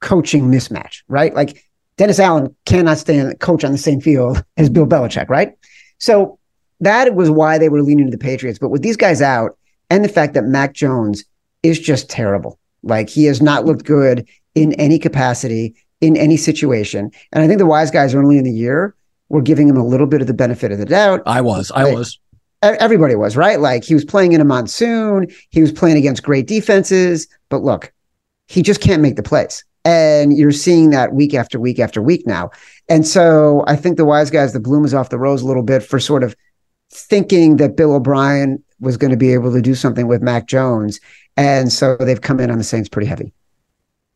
coaching 0.00 0.50
mismatch, 0.50 1.02
right? 1.08 1.34
Like 1.34 1.64
Dennis 1.96 2.18
Allen 2.18 2.54
cannot 2.66 2.98
stand 2.98 3.38
coach 3.40 3.62
on 3.62 3.72
the 3.72 3.78
same 3.78 4.00
field 4.00 4.44
as 4.56 4.68
Bill 4.68 4.86
Belichick, 4.86 5.28
right? 5.28 5.52
So 5.98 6.39
that 6.80 7.14
was 7.14 7.30
why 7.30 7.58
they 7.58 7.68
were 7.68 7.82
leaning 7.82 8.06
to 8.06 8.10
the 8.10 8.18
Patriots. 8.18 8.58
But 8.58 8.70
with 8.70 8.82
these 8.82 8.96
guys 8.96 9.22
out 9.22 9.56
and 9.90 10.04
the 10.04 10.08
fact 10.08 10.34
that 10.34 10.44
Mac 10.44 10.74
Jones 10.74 11.24
is 11.62 11.78
just 11.78 12.08
terrible, 12.08 12.58
like 12.82 13.08
he 13.08 13.24
has 13.24 13.42
not 13.42 13.66
looked 13.66 13.84
good 13.84 14.26
in 14.54 14.72
any 14.74 14.98
capacity, 14.98 15.74
in 16.00 16.16
any 16.16 16.36
situation. 16.36 17.10
And 17.32 17.42
I 17.42 17.46
think 17.46 17.58
the 17.58 17.66
wise 17.66 17.90
guys 17.90 18.14
early 18.14 18.38
in 18.38 18.44
the 18.44 18.52
year 18.52 18.94
were 19.28 19.42
giving 19.42 19.68
him 19.68 19.76
a 19.76 19.86
little 19.86 20.06
bit 20.06 20.20
of 20.20 20.26
the 20.26 20.34
benefit 20.34 20.72
of 20.72 20.78
the 20.78 20.86
doubt. 20.86 21.22
I 21.26 21.40
was, 21.40 21.70
I 21.74 21.92
was. 21.92 22.18
Everybody 22.62 23.14
was, 23.14 23.36
right? 23.36 23.58
Like 23.58 23.84
he 23.84 23.94
was 23.94 24.04
playing 24.04 24.32
in 24.32 24.40
a 24.40 24.44
monsoon, 24.44 25.28
he 25.48 25.62
was 25.62 25.72
playing 25.72 25.96
against 25.96 26.22
great 26.22 26.46
defenses. 26.46 27.26
But 27.48 27.62
look, 27.62 27.92
he 28.48 28.62
just 28.62 28.80
can't 28.80 29.00
make 29.00 29.16
the 29.16 29.22
plays. 29.22 29.64
And 29.84 30.36
you're 30.36 30.52
seeing 30.52 30.90
that 30.90 31.14
week 31.14 31.32
after 31.32 31.58
week 31.58 31.78
after 31.78 32.02
week 32.02 32.26
now. 32.26 32.50
And 32.90 33.06
so 33.06 33.64
I 33.66 33.76
think 33.76 33.96
the 33.96 34.04
wise 34.04 34.30
guys, 34.30 34.52
the 34.52 34.60
bloom 34.60 34.84
is 34.84 34.92
off 34.92 35.08
the 35.08 35.18
rose 35.18 35.40
a 35.40 35.46
little 35.46 35.62
bit 35.62 35.82
for 35.82 35.98
sort 35.98 36.22
of 36.22 36.36
thinking 36.90 37.56
that 37.56 37.76
Bill 37.76 37.94
O'Brien 37.94 38.62
was 38.80 38.96
going 38.96 39.10
to 39.10 39.16
be 39.16 39.32
able 39.32 39.52
to 39.52 39.62
do 39.62 39.74
something 39.74 40.06
with 40.08 40.22
Mac 40.22 40.46
Jones. 40.46 41.00
And 41.36 41.72
so 41.72 41.96
they've 41.96 42.20
come 42.20 42.40
in 42.40 42.50
on 42.50 42.58
the 42.58 42.64
Saints 42.64 42.88
pretty 42.88 43.06
heavy. 43.06 43.32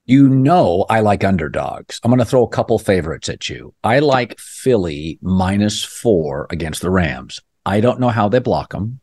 You 0.06 0.28
know, 0.28 0.84
I 0.90 1.00
like 1.00 1.24
underdogs. 1.24 1.98
I'm 2.02 2.10
going 2.10 2.18
to 2.18 2.26
throw 2.26 2.44
a 2.44 2.48
couple 2.48 2.78
favorites 2.78 3.28
at 3.28 3.48
you. 3.48 3.74
I 3.82 4.00
like 4.00 4.38
Philly 4.38 5.18
minus 5.22 5.82
four 5.82 6.46
against 6.50 6.82
the 6.82 6.90
Rams. 6.90 7.40
I 7.64 7.80
don't 7.80 8.00
know 8.00 8.10
how 8.10 8.28
they 8.28 8.40
block 8.40 8.72
them. 8.72 9.00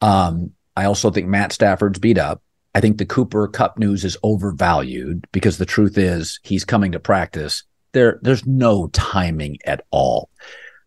Um, 0.00 0.50
I 0.76 0.86
also 0.86 1.10
think 1.10 1.28
Matt 1.28 1.52
Stafford's 1.52 2.00
beat 2.00 2.18
up. 2.18 2.42
I 2.74 2.80
think 2.80 2.98
the 2.98 3.06
Cooper 3.06 3.46
Kupp 3.46 3.78
news 3.78 4.04
is 4.04 4.16
overvalued 4.24 5.26
because 5.30 5.58
the 5.58 5.66
truth 5.66 5.96
is 5.96 6.40
he's 6.42 6.64
coming 6.64 6.90
to 6.92 6.98
practice. 6.98 7.62
There, 7.92 8.18
there's 8.22 8.44
no 8.44 8.88
timing 8.88 9.58
at 9.64 9.84
all. 9.92 10.28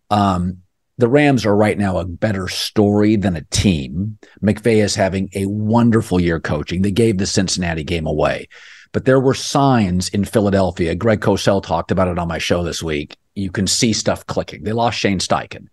Um, 0.10 0.64
the 0.98 1.08
Rams 1.08 1.46
are 1.46 1.56
right 1.56 1.78
now 1.78 1.98
a 1.98 2.06
better 2.06 2.48
story 2.48 3.16
than 3.16 3.36
a 3.36 3.44
team. 3.46 4.18
McVay 4.42 4.84
is 4.84 4.96
having 4.96 5.30
a 5.36 5.46
wonderful 5.46 6.20
year 6.20 6.40
coaching. 6.40 6.82
They 6.82 6.92
gave 6.92 7.18
the 7.18 7.28
Cincinnati 7.28 7.84
game 7.84 8.08
away, 8.08 8.48
but 8.92 9.06
there 9.06 9.20
were 9.20 9.36
signs 9.36 10.10
in 10.10 10.26
Philadelphia. 10.26 10.96
Greg 10.96 11.22
Cosell 11.22 11.62
talked 11.62 11.92
about 11.92 12.08
it 12.08 12.18
on 12.18 12.28
my 12.28 12.40
show 12.40 12.64
this 12.64 12.82
week. 12.82 13.16
You 13.36 13.52
can 13.52 13.68
see 13.68 13.94
stuff 13.94 14.26
clicking. 14.26 14.64
They 14.64 14.74
lost 14.74 14.98
Shane 14.98 15.20
Steichen. 15.20 15.68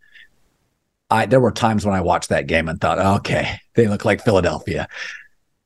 I, 1.10 1.26
there 1.26 1.40
were 1.40 1.52
times 1.52 1.87
when 1.87 1.94
I 1.94 2.00
watched 2.00 2.28
that 2.28 2.46
game 2.46 2.68
and 2.68 2.80
thought, 2.80 2.98
okay, 2.98 3.60
they 3.74 3.88
look 3.88 4.04
like 4.04 4.24
Philadelphia. 4.24 4.88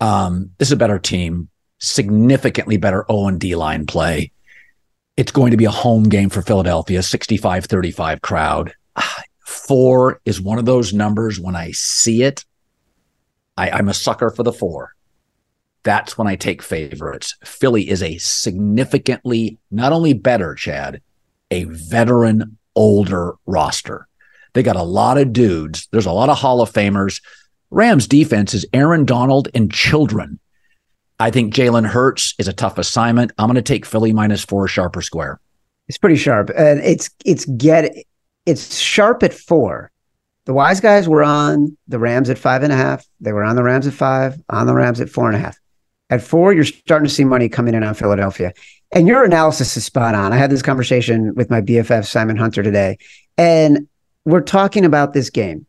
Um, 0.00 0.50
this 0.58 0.68
is 0.68 0.72
a 0.72 0.76
better 0.76 0.98
team, 0.98 1.48
significantly 1.78 2.76
better 2.76 3.04
O 3.08 3.26
and 3.26 3.40
D 3.40 3.56
line 3.56 3.86
play. 3.86 4.30
It's 5.16 5.32
going 5.32 5.50
to 5.50 5.56
be 5.56 5.64
a 5.64 5.70
home 5.70 6.04
game 6.04 6.30
for 6.30 6.42
Philadelphia, 6.42 7.02
65 7.02 7.64
35 7.64 8.20
crowd. 8.20 8.72
Four 9.68 10.20
is 10.24 10.40
one 10.40 10.58
of 10.58 10.64
those 10.64 10.92
numbers 10.94 11.38
when 11.38 11.54
I 11.54 11.70
see 11.72 12.22
it, 12.22 12.44
I, 13.56 13.70
I'm 13.70 13.88
a 13.88 13.94
sucker 13.94 14.30
for 14.30 14.42
the 14.42 14.52
four. 14.52 14.94
That's 15.82 16.16
when 16.16 16.26
I 16.26 16.36
take 16.36 16.62
favorites. 16.62 17.36
Philly 17.44 17.88
is 17.88 18.02
a 18.02 18.18
significantly 18.18 19.58
not 19.70 19.92
only 19.92 20.12
better, 20.14 20.54
Chad, 20.54 21.02
a 21.50 21.64
veteran, 21.64 22.56
older 22.74 23.34
roster. 23.46 24.06
They 24.54 24.62
got 24.62 24.76
a 24.76 24.82
lot 24.82 25.18
of 25.18 25.32
dudes. 25.32 25.88
There's 25.92 26.06
a 26.06 26.12
lot 26.12 26.28
of 26.28 26.38
Hall 26.38 26.60
of 26.60 26.72
Famers. 26.72 27.20
Rams 27.70 28.06
defense 28.06 28.54
is 28.54 28.66
Aaron 28.72 29.04
Donald 29.04 29.48
and 29.54 29.72
children. 29.72 30.38
I 31.20 31.30
think 31.30 31.52
Jalen 31.52 31.86
Hurts 31.86 32.34
is 32.38 32.48
a 32.48 32.52
tough 32.52 32.78
assignment. 32.78 33.32
I'm 33.38 33.46
going 33.46 33.56
to 33.56 33.62
take 33.62 33.84
Philly 33.84 34.12
minus 34.12 34.44
four 34.44 34.68
sharp 34.68 34.96
or 34.96 35.02
square. 35.02 35.40
It's 35.88 35.98
pretty 35.98 36.16
sharp, 36.16 36.50
and 36.56 36.80
it's 36.80 37.10
it's 37.24 37.44
get 37.44 37.92
it's 38.48 38.78
sharp 38.78 39.22
at 39.22 39.34
four. 39.34 39.90
The 40.46 40.54
wise 40.54 40.80
guys 40.80 41.06
were 41.06 41.22
on 41.22 41.76
the 41.86 41.98
Rams 41.98 42.30
at 42.30 42.38
five 42.38 42.62
and 42.62 42.72
a 42.72 42.76
half. 42.76 43.06
They 43.20 43.32
were 43.32 43.44
on 43.44 43.54
the 43.56 43.62
Rams 43.62 43.86
at 43.86 43.92
five, 43.92 44.40
on 44.48 44.66
the 44.66 44.74
Rams 44.74 45.00
at 45.00 45.10
four 45.10 45.26
and 45.26 45.36
a 45.36 45.38
half. 45.38 45.58
At 46.10 46.22
four, 46.22 46.54
you're 46.54 46.64
starting 46.64 47.06
to 47.06 47.14
see 47.14 47.24
money 47.24 47.50
coming 47.50 47.74
in 47.74 47.84
on 47.84 47.92
Philadelphia. 47.94 48.54
And 48.92 49.06
your 49.06 49.24
analysis 49.24 49.76
is 49.76 49.84
spot 49.84 50.14
on. 50.14 50.32
I 50.32 50.36
had 50.38 50.50
this 50.50 50.62
conversation 50.62 51.34
with 51.34 51.50
my 51.50 51.60
BFF, 51.60 52.06
Simon 52.06 52.38
Hunter, 52.38 52.62
today. 52.62 52.96
And 53.36 53.86
we're 54.24 54.40
talking 54.40 54.86
about 54.86 55.12
this 55.12 55.28
game. 55.28 55.66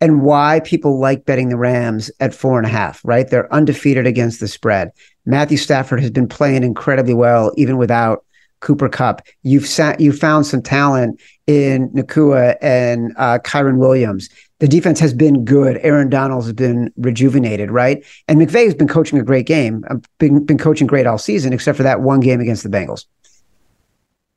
and 0.00 0.22
why 0.22 0.60
people 0.60 0.98
like 0.98 1.24
betting 1.24 1.48
the 1.48 1.56
Rams 1.56 2.10
at 2.20 2.34
four 2.34 2.58
and 2.58 2.66
a 2.66 2.70
half, 2.70 3.00
right? 3.04 3.28
They're 3.28 3.52
undefeated 3.52 4.06
against 4.06 4.40
the 4.40 4.48
spread. 4.48 4.92
Matthew 5.24 5.56
Stafford 5.56 6.00
has 6.00 6.10
been 6.10 6.28
playing 6.28 6.62
incredibly 6.64 7.14
well, 7.14 7.52
even 7.56 7.78
without 7.78 8.24
Cooper 8.66 8.88
Kupp. 8.88 9.22
You've 9.44 9.64
sat, 9.66 10.00
you 10.00 10.12
found 10.12 10.44
some 10.44 10.60
talent 10.60 11.20
in 11.46 11.88
Nacua 11.90 12.56
and 12.60 13.12
uh, 13.16 13.38
Kyren 13.44 13.76
Williams. 13.76 14.28
The 14.58 14.66
defense 14.66 14.98
has 14.98 15.14
been 15.14 15.44
good. 15.44 15.78
Aaron 15.82 16.10
Donald 16.10 16.42
has 16.42 16.52
been 16.52 16.92
rejuvenated, 16.96 17.70
right? 17.70 18.04
And 18.26 18.40
McVay 18.40 18.64
has 18.64 18.74
been 18.74 18.88
coaching 18.88 19.20
a 19.20 19.22
great 19.22 19.46
game. 19.46 19.84
Been, 20.18 20.44
been 20.44 20.58
coaching 20.58 20.88
great 20.88 21.06
all 21.06 21.16
season, 21.16 21.52
except 21.52 21.76
for 21.76 21.84
that 21.84 22.00
one 22.00 22.18
game 22.18 22.40
against 22.40 22.64
the 22.64 22.68
Bengals. 22.68 23.04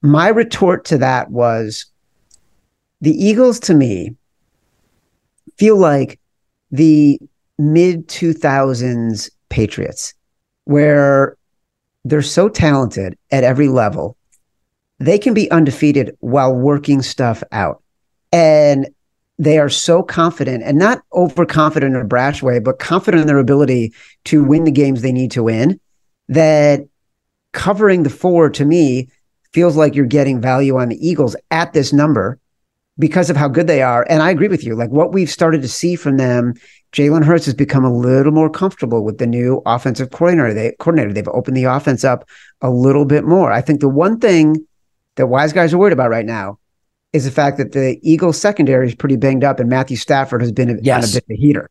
My 0.03 0.27
retort 0.27 0.85
to 0.85 0.99
that 0.99 1.31
was 1.31 1.87
the 3.01 3.11
Eagles, 3.11 3.59
to 3.61 3.73
me, 3.73 4.15
feel 5.57 5.77
like 5.77 6.19
the 6.69 7.19
mid 7.57 8.07
2000s 8.07 9.31
Patriots, 9.49 10.13
where 10.65 11.35
they're 12.05 12.21
so 12.21 12.47
talented 12.47 13.17
at 13.31 13.43
every 13.43 13.69
level, 13.69 14.17
they 14.99 15.17
can 15.17 15.33
be 15.33 15.49
undefeated 15.51 16.15
while 16.19 16.53
working 16.53 17.01
stuff 17.01 17.43
out. 17.51 17.81
And 18.31 18.89
they 19.37 19.57
are 19.57 19.69
so 19.69 20.03
confident 20.03 20.63
and 20.63 20.77
not 20.77 21.01
overconfident 21.13 21.95
in 21.95 22.01
a 22.01 22.05
brash 22.05 22.43
way, 22.43 22.59
but 22.59 22.77
confident 22.77 23.21
in 23.21 23.27
their 23.27 23.39
ability 23.39 23.93
to 24.25 24.43
win 24.43 24.65
the 24.65 24.71
games 24.71 25.01
they 25.01 25.13
need 25.13 25.31
to 25.31 25.43
win 25.43 25.79
that 26.27 26.85
covering 27.53 28.03
the 28.03 28.09
four 28.09 28.49
to 28.49 28.65
me 28.65 29.09
feels 29.53 29.75
like 29.75 29.95
you're 29.95 30.05
getting 30.05 30.41
value 30.41 30.77
on 30.77 30.89
the 30.89 31.07
Eagles 31.07 31.35
at 31.49 31.73
this 31.73 31.91
number 31.91 32.37
because 32.99 33.29
of 33.29 33.37
how 33.37 33.47
good 33.47 33.65
they 33.65 33.81
are. 33.81 34.05
And 34.09 34.21
I 34.21 34.29
agree 34.29 34.49
with 34.49 34.63
you. 34.63 34.75
Like 34.75 34.89
what 34.89 35.13
we've 35.13 35.29
started 35.29 35.61
to 35.61 35.69
see 35.69 35.95
from 35.95 36.17
them, 36.17 36.53
Jalen 36.91 37.23
Hurts 37.23 37.45
has 37.45 37.55
become 37.55 37.85
a 37.85 37.93
little 37.93 38.33
more 38.33 38.49
comfortable 38.49 39.03
with 39.03 39.17
the 39.17 39.25
new 39.25 39.61
offensive 39.65 40.11
coordinator. 40.11 40.53
They 40.53 40.75
coordinator. 40.79 41.13
They've 41.13 41.27
opened 41.29 41.55
the 41.55 41.63
offense 41.63 42.03
up 42.03 42.27
a 42.61 42.69
little 42.69 43.05
bit 43.05 43.23
more. 43.23 43.51
I 43.51 43.61
think 43.61 43.79
the 43.79 43.89
one 43.89 44.19
thing 44.19 44.67
that 45.19 45.27
wise 45.27 45.51
guys 45.51 45.73
are 45.73 45.77
worried 45.77 45.91
about 45.91 46.09
right 46.09 46.25
now 46.25 46.57
is 47.11 47.25
the 47.25 47.31
fact 47.31 47.57
that 47.57 47.73
the 47.73 47.99
Eagles 48.01 48.39
secondary 48.39 48.87
is 48.87 48.95
pretty 48.95 49.17
banged 49.17 49.43
up 49.43 49.59
and 49.59 49.69
Matthew 49.69 49.97
Stafford 49.97 50.41
has 50.41 50.53
been 50.53 50.69
a, 50.69 50.75
yes. 50.81 51.11
a 51.11 51.17
bit 51.17 51.23
of 51.23 51.29
a 51.31 51.35
heater. 51.35 51.69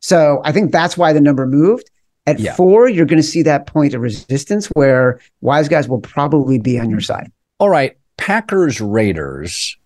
So 0.00 0.40
I 0.44 0.50
think 0.50 0.72
that's 0.72 0.96
why 0.96 1.12
the 1.12 1.20
number 1.20 1.46
moved. 1.46 1.88
At 2.26 2.40
yeah. 2.40 2.56
four, 2.56 2.88
you're 2.88 3.06
going 3.06 3.20
to 3.20 3.22
see 3.22 3.42
that 3.44 3.68
point 3.68 3.94
of 3.94 4.00
resistance 4.00 4.66
where 4.68 5.20
wise 5.40 5.68
guys 5.68 5.88
will 5.88 6.00
probably 6.00 6.58
be 6.58 6.80
on 6.80 6.90
your 6.90 7.00
side. 7.00 7.30
All 7.60 7.68
right. 7.68 7.96
Packers 8.16 8.80
Raiders 8.80 9.76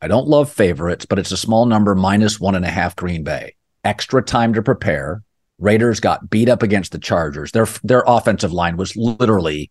I 0.00 0.08
don't 0.08 0.26
love 0.26 0.50
favorites, 0.50 1.06
but 1.06 1.20
it's 1.20 1.30
a 1.30 1.36
small 1.36 1.64
number, 1.64 1.94
minus 1.94 2.40
one 2.40 2.56
and 2.56 2.64
a 2.64 2.70
half 2.70 2.96
Green 2.96 3.22
Bay. 3.22 3.54
Extra 3.84 4.20
time 4.20 4.52
to 4.54 4.62
prepare. 4.62 5.22
Raiders 5.60 6.00
got 6.00 6.28
beat 6.28 6.48
up 6.48 6.64
against 6.64 6.90
the 6.90 6.98
Chargers. 6.98 7.52
Their 7.52 7.68
their 7.84 8.02
offensive 8.04 8.52
line 8.52 8.76
was 8.76 8.96
literally 8.96 9.70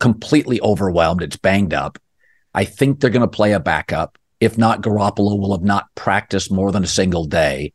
completely 0.00 0.60
overwhelmed. 0.60 1.22
It's 1.22 1.36
banged 1.36 1.74
up. 1.74 1.98
I 2.54 2.64
think 2.64 3.00
they're 3.00 3.10
going 3.10 3.22
to 3.22 3.28
play 3.28 3.52
a 3.52 3.60
backup. 3.60 4.18
If 4.40 4.58
not, 4.58 4.82
Garoppolo 4.82 5.38
will 5.38 5.52
have 5.52 5.64
not 5.64 5.86
practiced 5.94 6.52
more 6.52 6.70
than 6.72 6.84
a 6.84 6.88
single 6.88 7.24
day. 7.24 7.72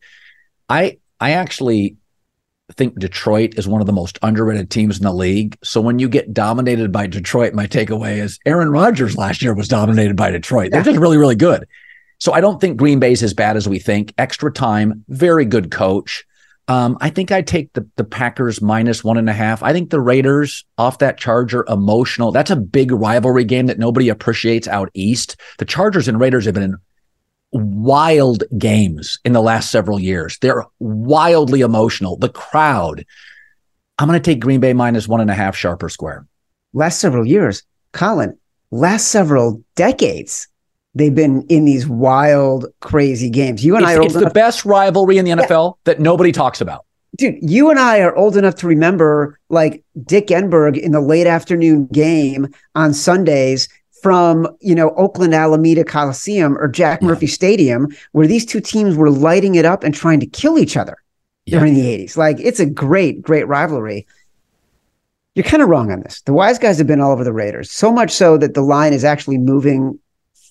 I 0.70 1.00
I 1.20 1.32
actually 1.32 1.98
think 2.74 3.00
Detroit 3.00 3.58
is 3.58 3.68
one 3.68 3.82
of 3.82 3.88
the 3.88 3.94
most 3.94 4.20
underrated 4.22 4.70
teams 4.70 4.98
in 4.98 5.04
the 5.04 5.14
league. 5.14 5.58
So 5.64 5.82
when 5.82 6.00
you 6.00 6.08
get 6.08 6.34
dominated 6.34 6.92
by 6.92 7.08
Detroit, 7.08 7.54
my 7.54 7.66
takeaway 7.66 8.18
is 8.18 8.40
Aaron 8.46 8.70
Rodgers 8.70 9.18
last 9.18 9.42
year 9.42 9.56
was 9.56 9.68
dominated 9.68 10.16
by 10.16 10.32
Detroit. 10.32 10.72
They're 10.72 10.84
just 10.84 11.00
really, 11.00 11.18
really 11.18 11.36
good. 11.36 11.68
So 12.20 12.34
I 12.34 12.42
don't 12.42 12.62
think 12.62 12.78
Green 12.78 13.00
Bay's 13.00 13.24
as 13.24 13.34
bad 13.34 13.58
as 13.58 13.68
we 13.68 13.80
think. 13.80 14.14
Extra 14.18 14.52
time, 14.52 15.04
very 15.08 15.46
good 15.46 15.72
coach. 15.72 16.26
Um, 16.70 17.00
I 17.02 17.10
think 17.10 17.32
I 17.32 17.42
take 17.42 17.74
the 17.74 17.86
the 17.96 18.04
Packers 18.04 18.62
minus 18.62 19.04
one 19.04 19.18
and 19.18 19.28
a 19.28 19.34
half. 19.34 19.64
I 19.64 19.74
think 19.74 19.90
the 19.90 20.00
Raiders 20.00 20.64
off 20.78 21.00
that 21.00 21.18
Charger 21.18 21.66
emotional. 21.68 22.32
That's 22.32 22.52
a 22.52 22.56
big 22.56 22.92
rivalry 22.92 23.44
game 23.44 23.66
that 23.66 23.80
nobody 23.80 24.08
appreciates 24.08 24.68
out 24.68 24.92
east. 24.94 25.36
The 25.58 25.66
Chargers 25.66 26.08
and 26.08 26.20
Raiders 26.20 26.46
have 26.46 26.54
been 26.54 26.64
in 26.64 26.78
wild 27.52 28.44
games 28.60 29.20
in 29.26 29.34
the 29.34 29.42
last 29.42 29.72
several 29.72 30.00
years. 30.00 30.38
They're 30.38 30.64
wildly 30.78 31.62
emotional. 31.62 32.18
The 32.18 32.30
crowd. 32.30 33.04
I'm 33.98 34.08
going 34.08 34.22
to 34.22 34.32
take 34.32 34.40
Green 34.40 34.60
Bay 34.60 34.74
minus 34.74 35.08
one 35.08 35.22
and 35.22 35.32
a 35.32 35.36
half 35.36 35.58
sharp 35.58 35.82
or 35.82 35.90
square. 35.90 36.26
Last 36.74 37.00
several 37.00 37.26
years, 37.26 37.64
Colin. 37.94 38.38
Last 38.70 39.08
several 39.08 39.64
decades 39.76 40.48
they've 40.96 41.14
been 41.14 41.44
in 41.50 41.66
these 41.66 41.88
wild, 41.88 42.66
crazy 42.82 43.30
games. 43.30 43.64
You 43.64 43.76
and 43.76 43.84
it's, 43.84 43.92
I 43.92 43.96
are 43.96 44.02
it's 44.02 44.14
the 44.14 44.22
enough- 44.22 44.34
best 44.34 44.66
rivalry 44.66 45.18
in 45.18 45.26
the 45.26 45.32
NFL 45.32 45.76
yeah. 45.76 45.80
that 45.86 46.00
nobody 46.00 46.32
talks 46.32 46.62
about. 46.62 46.86
Dude, 47.18 47.38
you 47.42 47.70
and 47.70 47.80
I 47.80 48.02
are 48.02 48.16
old 48.16 48.38
enough 48.38 48.56
to 48.56 48.68
remember 48.68 49.40
like 49.50 49.84
Dick 50.06 50.28
Enberg 50.28 50.78
in 50.78 50.92
the 50.92 51.02
late 51.02 51.28
afternoon 51.28 51.88
game 51.88 52.48
on 52.76 52.94
Sundays 52.94 53.68
from 54.02 54.48
you 54.62 54.76
know 54.76 54.92
Oakland 54.92 55.34
Alameda 55.34 55.84
Coliseum 55.84 56.58
or 56.58 56.68
Jack 56.68 57.02
Murphy 57.02 57.26
yeah. 57.26 57.34
Stadium, 57.34 57.88
where 58.12 58.28
these 58.28 58.46
two 58.46 58.62
teams 58.62 58.96
were 58.96 59.10
lighting 59.10 59.56
it 59.56 59.66
up 59.66 59.84
and 59.84 59.94
trying 59.94 60.20
to 60.20 60.28
kill 60.28 60.60
each 60.60 60.78
other 60.78 60.98
yeah. 61.46 61.58
during 61.58 61.74
the 61.74 61.82
80s. 61.82 62.16
Like 62.16 62.40
it's 62.40 62.60
a 62.60 62.66
great, 62.66 63.22
great 63.22 63.48
rivalry. 63.48 64.06
You're 65.36 65.44
kind 65.44 65.64
of 65.64 65.70
wrong 65.70 65.92
on 65.92 66.02
this. 66.02 66.22
The 66.22 66.34
wise 66.34 66.60
guys 66.60 66.78
have 66.78 66.88
been 66.88 67.02
all 67.02 67.12
over 67.12 67.24
the 67.24 67.34
Raiders, 67.34 67.72
so 67.72 67.92
much 67.92 68.12
so 68.12 68.38
that 68.38 68.54
the 68.54 68.62
line 68.62 68.94
is 68.94 69.04
actually 69.04 69.38
moving 69.38 70.00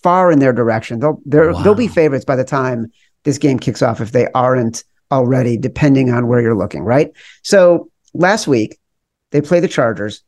far 0.02 0.30
in 0.30 0.38
their 0.38 0.52
direction. 0.52 1.00
They'll 1.00 1.20
wow. 1.26 1.62
they'll 1.62 1.74
be 1.74 1.88
favorites 1.88 2.24
by 2.24 2.36
the 2.36 2.44
time 2.44 2.90
this 3.24 3.38
game 3.38 3.58
kicks 3.58 3.82
off 3.82 4.00
if 4.00 4.12
they 4.12 4.28
aren't 4.32 4.84
already, 5.10 5.56
depending 5.56 6.10
on 6.10 6.26
where 6.26 6.40
you're 6.40 6.56
looking. 6.56 6.82
Right. 6.82 7.12
So 7.42 7.90
last 8.14 8.46
week 8.46 8.78
they 9.30 9.40
play 9.40 9.60
the 9.60 9.68
Chargers. 9.68 10.22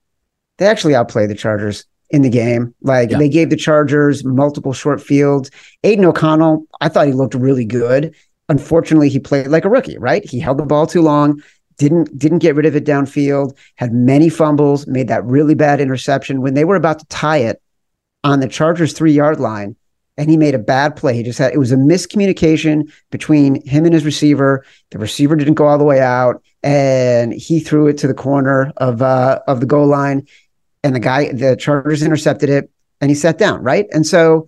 They 0.59 0.67
actually 0.67 0.95
outplayed 0.95 1.31
the 1.31 1.35
Chargers 1.35 1.85
in 2.11 2.23
the 2.23 2.29
game. 2.29 2.75
Like 2.83 3.11
yeah. 3.11 3.19
they 3.19 3.29
gave 3.29 3.51
the 3.51 3.57
Chargers 3.57 4.25
multiple 4.25 4.73
short 4.73 5.01
fields. 5.01 5.51
Aidan 5.85 6.05
O'Connell, 6.05 6.67
I 6.81 6.89
thought 6.89 7.07
he 7.07 7.13
looked 7.13 7.35
really 7.35 7.65
good. 7.65 8.15
Unfortunately, 8.49 9.09
he 9.09 9.21
played 9.21 9.47
like 9.47 9.65
a 9.65 9.71
rookie, 9.71 9.97
right? 9.97 10.29
He 10.29 10.41
held 10.41 10.59
the 10.59 10.67
ball 10.67 10.87
too 10.87 11.03
long, 11.03 11.41
didn't 11.79 12.19
didn't 12.19 12.41
get 12.41 12.57
rid 12.57 12.67
of 12.67 12.75
it 12.75 12.85
downfield, 12.85 13.57
had 13.77 13.93
many 13.93 14.29
fumbles, 14.29 14.87
made 14.87 15.09
that 15.09 15.25
really 15.25 15.55
bad 15.55 15.81
interception. 15.81 16.43
When 16.43 16.55
they 16.55 16.65
were 16.65 16.77
about 16.77 16.99
to 16.99 17.07
tie 17.07 17.39
it, 17.39 17.63
on 18.25 18.41
the 18.41 18.49
Chargers 18.49 18.93
three 18.93 19.13
yard 19.13 19.41
line 19.41 19.77
and 20.21 20.29
he 20.29 20.37
made 20.37 20.55
a 20.55 20.59
bad 20.59 20.97
play. 20.97 21.17
He 21.17 21.23
just 21.23 21.39
had 21.39 21.55
it 21.55 21.59
was 21.59 21.73
a 21.73 21.77
miscommunication 21.77 22.93
between 23.11 23.67
him 23.67 23.87
and 23.87 23.95
his 23.95 24.05
receiver. 24.05 24.67
The 24.91 24.99
receiver 24.99 25.35
didn't 25.35 25.55
go 25.55 25.67
all 25.67 25.79
the 25.79 25.85
way 25.85 26.01
out, 26.01 26.43
and 26.63 27.33
he 27.33 27.59
threw 27.59 27.87
it 27.87 27.97
to 27.99 28.07
the 28.07 28.13
corner 28.13 28.71
of 28.77 29.01
uh, 29.01 29.41
of 29.47 29.61
the 29.61 29.67
goal 29.67 29.87
line, 29.87 30.27
and 30.85 30.95
the 30.95 31.01
guy, 31.01 31.33
the 31.33 31.57
Chargers 31.57 32.03
intercepted 32.03 32.51
it, 32.51 32.71
and 33.01 33.11
he 33.11 33.15
sat 33.15 33.39
down. 33.39 33.63
Right, 33.63 33.87
and 33.93 34.07
so 34.07 34.47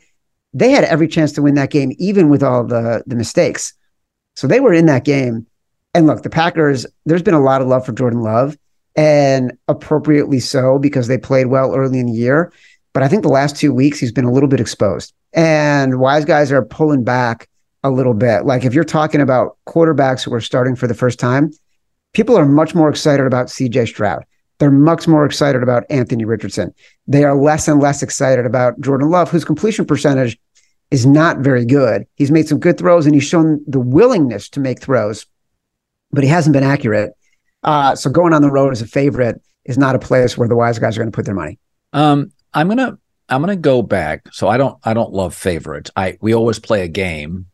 they 0.53 0.73
had 0.73 0.85
every 0.85 1.09
chance 1.09 1.33
to 1.33 1.43
win 1.43 1.55
that 1.55 1.71
game, 1.71 1.93
even 1.99 2.29
with 2.29 2.43
all 2.43 2.65
the 2.65 3.03
the 3.07 3.17
mistakes. 3.17 3.73
So 4.37 4.47
they 4.47 4.61
were 4.61 4.75
in 4.75 4.87
that 4.87 5.07
game. 5.07 5.47
And 5.95 6.07
look, 6.07 6.23
the 6.23 6.29
Packers. 6.29 6.85
There's 7.07 7.23
been 7.23 7.33
a 7.33 7.41
lot 7.41 7.63
of 7.63 7.69
love 7.69 7.87
for 7.87 7.93
Jordan 7.93 8.21
Love, 8.21 8.59
and 8.95 9.57
appropriately 9.69 10.41
so 10.41 10.79
because 10.79 11.07
they 11.07 11.17
played 11.17 11.47
well 11.47 11.75
early 11.75 11.99
in 11.99 12.07
the 12.07 12.13
year. 12.13 12.53
But 12.93 13.03
I 13.03 13.09
think 13.09 13.23
the 13.23 13.29
last 13.29 13.57
two 13.57 13.73
weeks 13.73 13.99
he's 13.99 14.13
been 14.13 14.25
a 14.25 14.33
little 14.33 14.49
bit 14.49 14.61
exposed. 14.61 15.15
And 15.33 15.99
wise 15.99 16.25
guys 16.25 16.53
are 16.53 16.65
pulling 16.65 17.05
back 17.05 17.49
a 17.83 17.91
little 17.91 18.15
bit. 18.15 18.45
Like 18.45 18.65
if 18.65 18.75
you're 18.75 18.85
talking 18.85 19.21
about 19.21 19.57
quarterbacks 19.67 20.23
who 20.23 20.33
are 20.35 20.41
starting 20.41 20.77
for 20.77 20.87
the 20.87 20.95
first 20.95 21.19
time, 21.19 21.51
people 22.13 22.37
are 22.37 22.47
much 22.47 22.75
more 22.75 22.89
excited 22.89 23.27
about 23.27 23.47
CJ 23.47 23.89
Stroud. 23.89 24.25
They're 24.59 24.71
much 24.71 25.09
more 25.09 25.25
excited 25.25 25.63
about 25.63 25.85
Anthony 25.91 26.25
Richardson. 26.25 26.73
They 27.09 27.25
are 27.25 27.35
less 27.35 27.67
and 27.67 27.81
less 27.81 28.03
excited 28.03 28.47
about 28.47 28.81
Jordan 28.81 29.11
Love, 29.11 29.31
whose 29.31 29.45
completion 29.45 29.87
percentage 29.87 30.39
is 30.91 31.07
not 31.07 31.39
very 31.39 31.65
good. 31.65 32.07
He's 32.15 32.31
made 32.31 32.47
some 32.47 32.61
good 32.61 32.79
throws 32.79 33.07
and 33.07 33.15
he's 33.15 33.25
shown 33.25 33.65
the 33.67 33.81
willingness 33.81 34.49
to 34.51 34.61
make 34.61 34.81
throws, 34.81 35.27
but 36.13 36.23
he 36.23 36.29
hasn't 36.29 36.53
been 36.53 36.63
accurate. 36.63 37.15
Uh, 37.65 37.97
so 37.97 38.11
going 38.11 38.33
on 38.33 38.43
the 38.43 38.51
road 38.51 38.73
as 38.73 38.83
a 38.83 38.87
favorite 38.87 39.41
is 39.65 39.79
not 39.79 39.95
a 39.95 39.99
place 39.99 40.37
where 40.37 40.49
the 40.49 40.57
wise 40.57 40.79
guys 40.79 40.97
are 40.97 41.01
going 41.01 41.11
to 41.11 41.17
put 41.17 41.25
their 41.25 41.35
money. 41.35 41.59
Um, 41.93 42.31
I'm 42.55 42.69
gonna 42.69 42.99
I'm 43.29 43.41
gonna 43.41 43.57
go 43.57 43.83
back. 43.83 44.33
So 44.33 44.49
I 44.49 44.57
don't 44.57 44.79
I 44.85 44.95
don't 44.95 45.13
love 45.13 45.35
favorites. 45.35 45.91
I 45.97 46.19
we 46.21 46.35
always 46.35 46.59
play 46.59 46.83
a 46.83 46.89
game. 46.89 47.47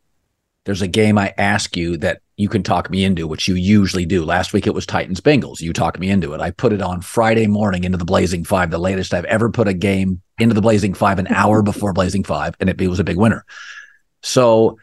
There's 0.64 0.82
a 0.82 0.88
game 0.88 1.16
I 1.16 1.32
ask 1.38 1.76
you 1.76 1.96
that 1.98 2.20
you 2.36 2.48
can 2.48 2.62
talk 2.62 2.90
me 2.90 3.02
into, 3.02 3.26
which 3.26 3.48
you 3.48 3.54
usually 3.54 4.04
do. 4.04 4.24
Last 4.24 4.52
week 4.52 4.66
it 4.66 4.74
was 4.74 4.84
Titans 4.84 5.20
Bengals. 5.20 5.60
You 5.60 5.72
talked 5.72 5.98
me 5.98 6.10
into 6.10 6.34
it. 6.34 6.40
I 6.40 6.50
put 6.50 6.72
it 6.72 6.82
on 6.82 7.00
Friday 7.00 7.46
morning 7.46 7.84
into 7.84 7.96
the 7.96 8.04
Blazing 8.04 8.44
Five, 8.44 8.70
the 8.70 8.78
latest 8.78 9.14
I've 9.14 9.24
ever 9.24 9.50
put 9.50 9.66
a 9.66 9.74
game 9.74 10.20
into 10.38 10.54
the 10.54 10.60
Blazing 10.60 10.94
Five 10.94 11.18
an 11.18 11.26
hour 11.28 11.62
before 11.62 11.92
Blazing 11.92 12.24
Five, 12.24 12.54
and 12.60 12.68
it, 12.68 12.80
was 12.88 13.00
a 13.00 13.04
big 13.04 13.16
winner. 13.16 13.46
So 14.22 14.78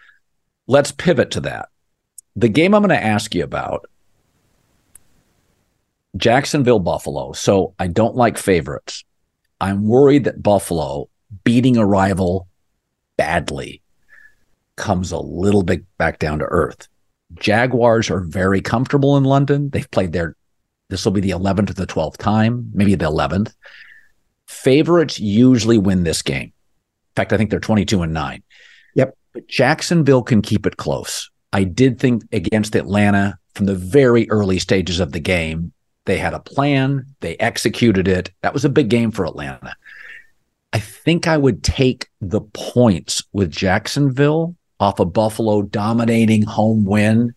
let's 0.68 0.92
pivot 0.92 1.32
to 1.32 1.42
that. 1.42 1.70
The 2.36 2.50
game 2.50 2.74
I'm 2.74 2.82
going 2.82 2.90
to 2.90 3.06
ask 3.06 3.34
you 3.36 3.44
about 3.44 3.86
Jacksonville 6.18 6.80
Buffalo. 6.80 7.34
So 7.34 7.74
I 7.80 7.88
don't 7.88 8.16
like 8.16 8.38
favorites. 8.38 9.04
I'm 9.62 9.88
worried 9.88 10.26
that 10.26 10.44
Buffalo 10.44 11.10
beating 11.44 11.78
a 11.78 11.86
rival 11.86 12.48
badly 13.18 13.82
comes 14.76 15.12
a 15.12 15.20
little 15.20 15.64
bit 15.64 15.84
back 15.98 16.20
down 16.20 16.40
to 16.40 16.46
earth. 16.46 16.88
Jaguars 17.36 18.10
are 18.10 18.20
very 18.22 18.62
comfortable 18.62 19.18
in 19.18 19.24
London. 19.24 19.70
They've 19.70 19.90
played 19.90 20.12
there. 20.12 20.36
This 20.90 21.04
will 21.04 21.12
be 21.12 21.22
the 21.22 21.32
11th 21.32 21.72
or 21.72 21.74
the 21.74 21.88
12th 21.88 22.18
time, 22.18 22.70
maybe 22.74 22.96
the 22.96 23.10
11th. 23.10 23.54
Favorites 24.48 25.20
usually 25.20 25.78
win 25.78 26.04
this 26.04 26.22
game. 26.22 26.44
In 26.44 27.16
fact, 27.16 27.34
I 27.34 27.38
think 27.38 27.50
they're 27.50 27.60
22 27.60 28.04
and 28.04 28.14
9. 28.14 28.44
Yep. 28.96 29.18
But 29.34 29.48
Jacksonville 29.48 30.24
can 30.24 30.42
keep 30.42 30.66
it 30.66 30.78
close. 30.78 31.30
I 31.52 31.64
did 31.64 32.00
think 32.00 32.24
against 32.32 32.76
Atlanta 32.76 33.40
from 33.56 33.66
the 33.66 33.76
very 33.76 34.30
early 34.30 34.60
stages 34.60 35.00
of 35.00 35.14
the 35.14 35.20
game, 35.20 35.72
they 36.06 36.18
had 36.18 36.34
a 36.34 36.40
plan, 36.40 37.06
they 37.20 37.36
executed 37.38 38.08
it. 38.08 38.32
That 38.42 38.54
was 38.54 38.66
a 38.66 38.70
big 38.70 38.90
game 38.90 39.12
for 39.12 39.26
Atlanta. 39.26 39.76
I 40.74 40.80
think 40.80 41.28
I 41.28 41.38
would 41.38 41.64
take 41.64 42.10
the 42.22 42.42
points 42.42 43.24
with 43.34 43.52
Jacksonville 43.52 44.56
off 44.80 45.00
a 45.00 45.06
Buffalo 45.06 45.62
dominating 45.62 46.44
home 46.44 46.86
win. 46.86 47.34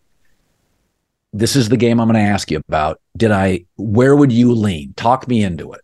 This 1.33 1.57
is 1.57 1.69
the 1.69 1.77
game 1.77 2.01
I'm 2.01 2.09
going 2.09 2.23
to 2.23 2.31
ask 2.31 2.51
you 2.51 2.59
about. 2.69 3.01
Did 3.17 3.31
I, 3.31 3.65
where 3.77 4.17
would 4.17 4.33
you 4.33 4.53
lean? 4.53 4.95
Talk 4.95 5.29
me 5.29 5.43
into 5.43 5.73
it. 5.73 5.81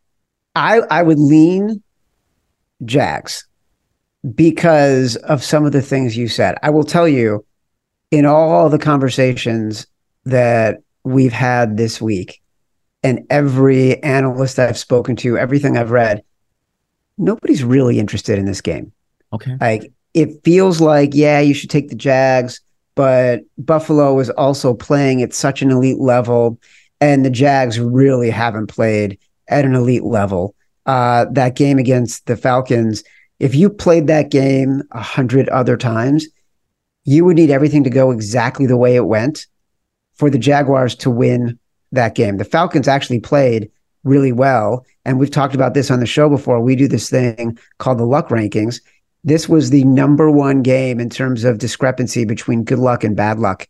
I, 0.57 0.81
I 0.91 1.03
would 1.03 1.19
lean 1.19 1.83
Jags 2.85 3.47
because 4.35 5.17
of 5.17 5.45
some 5.45 5.65
of 5.65 5.73
the 5.73 5.83
things 5.83 6.17
you 6.17 6.29
said. 6.29 6.57
I 6.63 6.71
will 6.71 6.85
tell 6.85 7.07
you, 7.07 7.45
in 8.11 8.27
all 8.27 8.69
the 8.69 8.79
conversations 8.79 9.87
that 10.25 10.79
we've 11.03 11.33
had 11.33 11.77
this 11.77 12.01
week, 12.01 12.41
and 13.05 13.25
every 13.29 14.03
analyst 14.03 14.59
I've 14.59 14.79
spoken 14.79 15.15
to, 15.17 15.37
everything 15.39 15.77
I've 15.77 15.91
read, 15.91 16.25
nobody's 17.19 17.63
really 17.63 18.01
interested 18.01 18.39
in 18.39 18.47
this 18.47 18.63
game. 18.63 18.93
Okay. 19.33 19.57
Like 19.61 19.93
it 20.15 20.43
feels 20.43 20.81
like, 20.81 21.11
yeah, 21.15 21.39
you 21.39 21.55
should 21.55 21.71
take 21.71 21.91
the 21.91 21.95
Jags, 21.95 22.61
but 22.95 23.43
Buffalo 23.59 24.19
is 24.21 24.31
also 24.31 24.73
playing 24.73 25.23
at 25.23 25.35
such 25.35 25.61
an 25.61 25.71
elite 25.71 25.99
level, 25.99 26.59
and 27.01 27.25
the 27.25 27.31
Jags 27.31 27.79
really 27.79 28.31
haven't 28.31 28.69
played 28.69 29.19
at 29.49 29.65
an 29.65 29.75
elite 29.75 30.05
level. 30.05 30.55
Uh, 30.87 31.27
that 31.33 31.57
game 31.57 31.79
against 31.79 32.27
the 32.27 32.37
Falcons, 32.37 33.05
if 33.39 33.55
you 33.55 33.69
played 33.69 34.07
that 34.07 34.31
game 34.31 34.83
a 34.93 35.03
hundred 35.03 35.49
other 35.51 35.77
times, 35.77 36.27
you 37.05 37.25
would 37.25 37.37
need 37.37 37.51
everything 37.51 37.85
to 37.85 37.91
go 37.91 38.11
exactly 38.11 38.67
the 38.67 38.77
way 38.77 38.97
it 38.97 39.07
went 39.07 39.47
for 40.15 40.31
the 40.31 40.39
Jaguars 40.39 40.95
to 40.95 41.11
win 41.11 41.59
that 41.95 42.15
game. 42.15 42.37
The 42.37 42.45
Falcons 42.45 42.89
actually 42.89 43.21
played 43.21 43.71
really 44.05 44.33
well. 44.33 44.85
And 45.05 45.19
we've 45.19 45.31
talked 45.31 45.55
about 45.55 45.75
this 45.75 45.91
on 45.91 46.01
the 46.01 46.07
show 46.07 46.29
before. 46.29 46.61
We 46.61 46.77
do 46.77 46.89
this 46.89 47.11
thing 47.11 47.59
called 47.79 47.99
the 47.99 48.05
luck 48.05 48.29
rankings. 48.29 48.81
This 49.25 49.49
was 49.49 49.71
the 49.71 49.85
number 49.85 50.31
one 50.31 50.63
game 50.63 51.01
in 51.01 51.09
terms 51.09 51.45
of 51.45 51.59
discrepancy 51.59 52.25
between 52.25 52.65
good 52.65 52.79
luck 52.79 53.05
and 53.05 53.17
bad 53.17 53.39
luck 53.39 53.67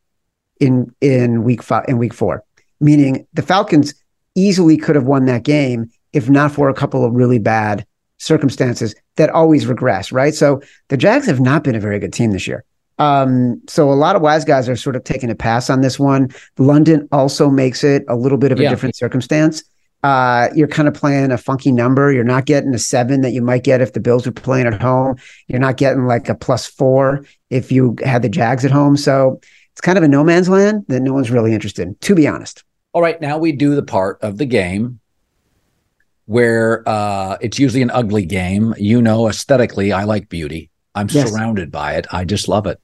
in 0.60 0.94
in 1.00 1.44
week 1.44 1.62
five 1.62 1.84
in 1.88 1.98
week 1.98 2.12
four. 2.12 2.44
Meaning 2.80 3.26
the 3.32 3.42
Falcons 3.42 3.94
easily 4.34 4.76
could 4.76 4.96
have 4.96 5.06
won 5.06 5.26
that 5.26 5.44
game 5.44 5.90
if 6.12 6.28
not 6.28 6.52
for 6.52 6.68
a 6.68 6.74
couple 6.74 7.04
of 7.04 7.12
really 7.12 7.38
bad 7.38 7.86
circumstances 8.18 8.94
that 9.16 9.30
always 9.30 9.66
regress, 9.66 10.12
right? 10.12 10.34
So 10.34 10.62
the 10.88 10.96
Jags 10.96 11.26
have 11.26 11.40
not 11.40 11.64
been 11.64 11.74
a 11.74 11.80
very 11.80 11.98
good 11.98 12.12
team 12.12 12.32
this 12.32 12.46
year. 12.46 12.64
Um, 12.98 13.60
so 13.68 13.90
a 13.90 13.94
lot 13.94 14.14
of 14.16 14.22
wise 14.22 14.44
guys 14.44 14.68
are 14.68 14.76
sort 14.76 14.94
of 14.96 15.04
taking 15.04 15.30
a 15.30 15.34
pass 15.34 15.68
on 15.70 15.80
this 15.80 15.98
one. 15.98 16.28
London 16.58 17.08
also 17.10 17.50
makes 17.50 17.82
it 17.82 18.04
a 18.08 18.14
little 18.16 18.38
bit 18.38 18.52
of 18.52 18.60
a 18.60 18.62
Yeah. 18.64 18.70
different 18.70 18.94
circumstance. 18.96 19.64
Uh, 20.04 20.48
you're 20.54 20.68
kind 20.68 20.86
of 20.86 20.92
playing 20.94 21.32
a 21.32 21.38
funky 21.38 21.72
number. 21.72 22.12
You're 22.12 22.24
not 22.24 22.44
getting 22.44 22.74
a 22.74 22.78
seven 22.78 23.22
that 23.22 23.32
you 23.32 23.40
might 23.40 23.64
get 23.64 23.80
if 23.80 23.94
the 23.94 24.00
Bills 24.00 24.26
were 24.26 24.32
playing 24.32 24.66
at 24.66 24.80
home. 24.80 25.16
You're 25.48 25.60
not 25.60 25.76
getting 25.78 26.06
like 26.06 26.28
a 26.28 26.34
plus 26.34 26.66
four 26.66 27.24
if 27.50 27.72
you 27.72 27.96
had 28.04 28.20
the 28.22 28.28
Jags 28.28 28.64
at 28.66 28.70
home. 28.70 28.96
So 28.98 29.40
it's 29.72 29.80
kind 29.80 29.96
of 29.96 30.04
a 30.04 30.08
no 30.08 30.22
man's 30.22 30.48
land 30.48 30.84
that 30.88 31.00
no 31.00 31.14
one's 31.14 31.30
really 31.30 31.54
interested 31.54 31.88
in, 31.88 31.94
to 32.02 32.14
be 32.14 32.28
honest. 32.28 32.62
All 32.92 33.00
right, 33.02 33.18
now 33.20 33.38
we 33.38 33.50
do 33.52 33.74
the 33.74 33.82
part 33.82 34.18
of 34.22 34.36
the 34.38 34.44
game 34.46 35.00
where 36.26 36.86
uh, 36.88 37.36
it's 37.40 37.58
usually 37.58 37.82
an 37.82 37.90
ugly 37.90 38.24
game. 38.24 38.74
You 38.78 39.02
know, 39.02 39.28
aesthetically, 39.28 39.90
I 39.92 40.04
like 40.04 40.28
beauty. 40.28 40.70
I'm 40.94 41.08
Yes. 41.10 41.30
surrounded 41.30 41.72
by 41.72 41.94
it. 41.94 42.06
I 42.12 42.24
just 42.24 42.46
love 42.46 42.66
it. 42.66 42.78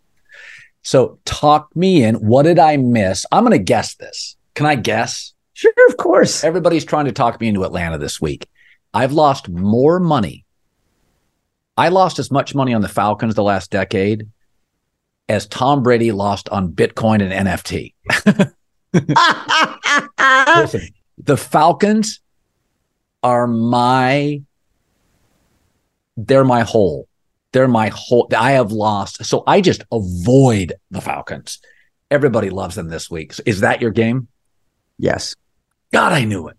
So, 0.82 1.18
talk 1.24 1.74
me 1.76 2.02
in. 2.02 2.16
What 2.16 2.44
did 2.44 2.58
I 2.58 2.76
miss? 2.76 3.26
I'm 3.30 3.44
going 3.44 3.56
to 3.56 3.62
guess 3.62 3.94
this. 3.96 4.36
Can 4.54 4.66
I 4.66 4.76
guess? 4.76 5.34
Sure, 5.52 5.72
of 5.88 5.96
course. 5.96 6.42
Everybody's 6.42 6.84
trying 6.84 7.04
to 7.04 7.12
talk 7.12 7.40
me 7.40 7.48
into 7.48 7.64
Atlanta 7.64 7.98
this 7.98 8.20
week. 8.20 8.48
I've 8.94 9.12
lost 9.12 9.48
more 9.48 10.00
money. 10.00 10.44
I 11.76 11.88
lost 11.88 12.18
as 12.18 12.30
much 12.30 12.54
money 12.54 12.74
on 12.74 12.80
the 12.80 12.88
Falcons 12.88 13.34
the 13.34 13.42
last 13.42 13.70
decade 13.70 14.28
as 15.28 15.46
Tom 15.46 15.82
Brady 15.82 16.12
lost 16.12 16.48
on 16.48 16.72
Bitcoin 16.72 17.22
and 17.22 17.48
NFT. 17.48 17.94
Listen, 20.56 20.88
the 21.18 21.36
Falcons 21.36 22.20
are 23.22 23.46
my 23.46 24.42
they're 26.16 26.44
my 26.44 26.62
whole. 26.62 27.08
They're 27.52 27.68
my 27.68 27.90
whole 27.94 28.28
I 28.36 28.52
have 28.52 28.72
lost. 28.72 29.24
So 29.24 29.42
I 29.46 29.60
just 29.60 29.84
avoid 29.90 30.74
the 30.90 31.00
Falcons. 31.00 31.60
Everybody 32.10 32.50
loves 32.50 32.74
them 32.74 32.88
this 32.88 33.10
week. 33.10 33.32
So 33.32 33.42
Is 33.46 33.60
that 33.60 33.80
your 33.80 33.90
game? 33.90 34.28
yes. 34.98 35.34
God, 35.92 36.12
I 36.12 36.24
knew 36.24 36.46
it. 36.48 36.56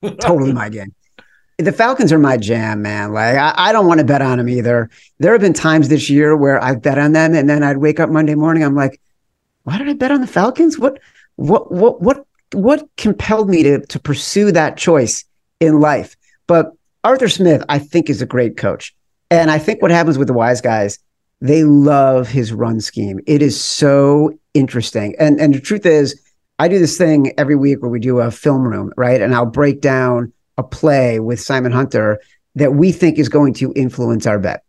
totally 0.20 0.52
my 0.52 0.68
game. 0.68 0.94
The 1.56 1.72
Falcons 1.72 2.12
are 2.12 2.20
my 2.20 2.36
jam, 2.36 2.82
man. 2.82 3.12
Like 3.12 3.34
I, 3.34 3.52
I 3.56 3.72
don't 3.72 3.88
want 3.88 3.98
to 3.98 4.06
bet 4.06 4.22
on 4.22 4.38
them 4.38 4.48
either. 4.48 4.90
There 5.18 5.32
have 5.32 5.40
been 5.40 5.52
times 5.54 5.88
this 5.88 6.08
year 6.08 6.36
where 6.36 6.62
I've 6.62 6.80
bet 6.80 6.98
on 6.98 7.12
them, 7.12 7.34
and 7.34 7.50
then 7.50 7.64
I'd 7.64 7.78
wake 7.78 7.98
up 7.98 8.10
Monday 8.10 8.36
morning. 8.36 8.62
I'm 8.62 8.76
like, 8.76 9.00
why 9.64 9.76
did 9.76 9.88
I 9.88 9.94
bet 9.94 10.12
on 10.12 10.20
the 10.20 10.28
Falcons? 10.28 10.78
What, 10.78 11.00
what, 11.34 11.72
what, 11.72 12.00
what, 12.00 12.24
what 12.52 12.88
compelled 12.96 13.50
me 13.50 13.64
to 13.64 13.84
to 13.86 13.98
pursue 13.98 14.52
that 14.52 14.76
choice 14.76 15.24
in 15.58 15.80
life? 15.80 16.14
But 16.46 16.70
Arthur 17.02 17.28
Smith, 17.28 17.64
I 17.68 17.80
think, 17.80 18.08
is 18.08 18.22
a 18.22 18.26
great 18.26 18.56
coach, 18.56 18.94
and 19.30 19.50
I 19.50 19.58
think 19.58 19.82
what 19.82 19.90
happens 19.90 20.18
with 20.18 20.28
the 20.28 20.34
wise 20.34 20.60
guys, 20.60 20.98
they 21.40 21.64
love 21.64 22.28
his 22.28 22.52
run 22.52 22.80
scheme. 22.80 23.20
It 23.26 23.42
is 23.42 23.60
so 23.60 24.38
interesting, 24.54 25.14
and 25.18 25.40
and 25.40 25.54
the 25.54 25.60
truth 25.60 25.86
is. 25.86 26.20
I 26.60 26.66
do 26.66 26.80
this 26.80 26.98
thing 26.98 27.32
every 27.38 27.54
week 27.54 27.80
where 27.80 27.88
we 27.88 28.00
do 28.00 28.18
a 28.18 28.32
film 28.32 28.66
room, 28.66 28.92
right? 28.96 29.22
And 29.22 29.32
I'll 29.32 29.46
break 29.46 29.80
down 29.80 30.32
a 30.56 30.64
play 30.64 31.20
with 31.20 31.40
Simon 31.40 31.70
Hunter 31.70 32.20
that 32.56 32.74
we 32.74 32.90
think 32.90 33.18
is 33.18 33.28
going 33.28 33.54
to 33.54 33.72
influence 33.76 34.26
our 34.26 34.40
bet. 34.40 34.64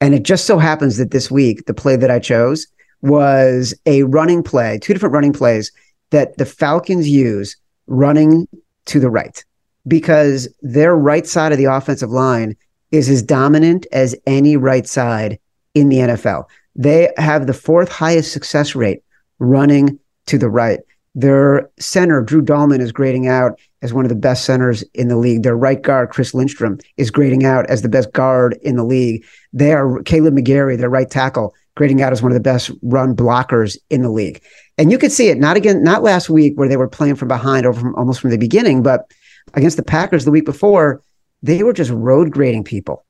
And 0.00 0.14
it 0.14 0.22
just 0.22 0.46
so 0.46 0.58
happens 0.58 0.96
that 0.96 1.10
this 1.10 1.30
week, 1.30 1.66
the 1.66 1.74
play 1.74 1.96
that 1.96 2.10
I 2.10 2.18
chose 2.18 2.66
was 3.02 3.74
a 3.86 4.04
running 4.04 4.42
play, 4.42 4.78
two 4.78 4.94
different 4.94 5.14
running 5.14 5.32
plays 5.32 5.70
that 6.10 6.36
the 6.38 6.46
Falcons 6.46 7.08
use 7.08 7.56
running 7.86 8.48
to 8.86 8.98
the 8.98 9.10
right 9.10 9.44
because 9.86 10.48
their 10.62 10.96
right 10.96 11.26
side 11.26 11.52
of 11.52 11.58
the 11.58 11.64
offensive 11.66 12.10
line 12.10 12.56
is 12.90 13.08
as 13.08 13.22
dominant 13.22 13.86
as 13.92 14.16
any 14.26 14.56
right 14.56 14.86
side 14.86 15.38
in 15.74 15.88
the 15.88 15.98
NFL. 15.98 16.44
They 16.74 17.12
have 17.16 17.46
the 17.46 17.54
fourth 17.54 17.90
highest 17.90 18.32
success 18.32 18.74
rate 18.74 19.02
running 19.38 19.98
to 20.26 20.38
the 20.38 20.48
right. 20.48 20.80
Their 21.14 21.68
center, 21.78 22.22
Drew 22.22 22.42
Dalman, 22.42 22.80
is 22.80 22.92
grading 22.92 23.26
out 23.26 23.58
as 23.82 23.92
one 23.92 24.04
of 24.04 24.10
the 24.10 24.14
best 24.14 24.44
centers 24.44 24.82
in 24.94 25.08
the 25.08 25.16
league. 25.16 25.42
Their 25.42 25.56
right 25.56 25.80
guard, 25.80 26.10
Chris 26.10 26.34
Lindstrom, 26.34 26.78
is 26.96 27.10
grading 27.10 27.44
out 27.44 27.66
as 27.66 27.82
the 27.82 27.88
best 27.88 28.12
guard 28.12 28.56
in 28.62 28.76
the 28.76 28.84
league. 28.84 29.24
They 29.52 29.72
are 29.72 30.02
Kaleb 30.04 30.38
McGary, 30.38 30.78
their 30.78 30.90
right 30.90 31.10
tackle, 31.10 31.54
grading 31.76 32.00
out 32.00 32.12
as 32.12 32.22
one 32.22 32.30
of 32.30 32.34
the 32.34 32.42
best 32.42 32.70
run 32.82 33.16
blockers 33.16 33.76
in 33.88 34.02
the 34.02 34.10
league. 34.10 34.40
And 34.78 34.92
you 34.92 34.98
could 34.98 35.12
see 35.12 35.28
it 35.28 35.38
not 35.38 35.56
again, 35.56 35.82
not 35.82 36.02
last 36.02 36.30
week 36.30 36.56
where 36.56 36.68
they 36.68 36.76
were 36.76 36.88
playing 36.88 37.16
from 37.16 37.28
behind 37.28 37.66
over 37.66 37.80
from 37.80 37.94
almost 37.96 38.20
from 38.20 38.30
the 38.30 38.38
beginning, 38.38 38.82
but 38.82 39.10
against 39.54 39.76
the 39.76 39.82
Packers 39.82 40.24
the 40.24 40.30
week 40.30 40.44
before, 40.44 41.02
they 41.42 41.62
were 41.62 41.72
just 41.72 41.90
road 41.90 42.30
grading 42.30 42.64
people, 42.64 43.04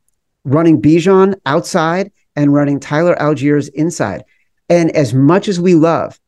running 0.44 0.80
Bijan 0.80 1.34
outside 1.46 2.12
and 2.36 2.54
running 2.54 2.80
Tyler 2.80 3.16
Allgeier 3.16 3.68
inside. 3.74 4.24
And 4.68 4.90
as 4.92 5.12
much 5.12 5.48
as 5.48 5.60
we 5.60 5.74
love 5.74 6.18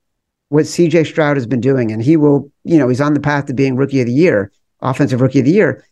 what 0.49 0.65
CJ 0.65 1.07
Stroud 1.07 1.37
has 1.37 1.47
been 1.47 1.61
doing, 1.61 1.91
and 1.91 2.03
he 2.03 2.17
will, 2.17 2.51
you 2.65 2.77
know, 2.79 2.89
he's 2.89 3.01
on 3.01 3.15
the 3.15 3.21
path 3.21 3.47
to 3.47 3.55
being 3.55 3.77
rookie 3.77 4.01
of 4.01 4.07
the 4.07 4.13
year, 4.13 4.53
offensive 4.81 5.21
rookie 5.21 5.39
of 5.39 5.47
the 5.47 5.53
year. 5.53 5.85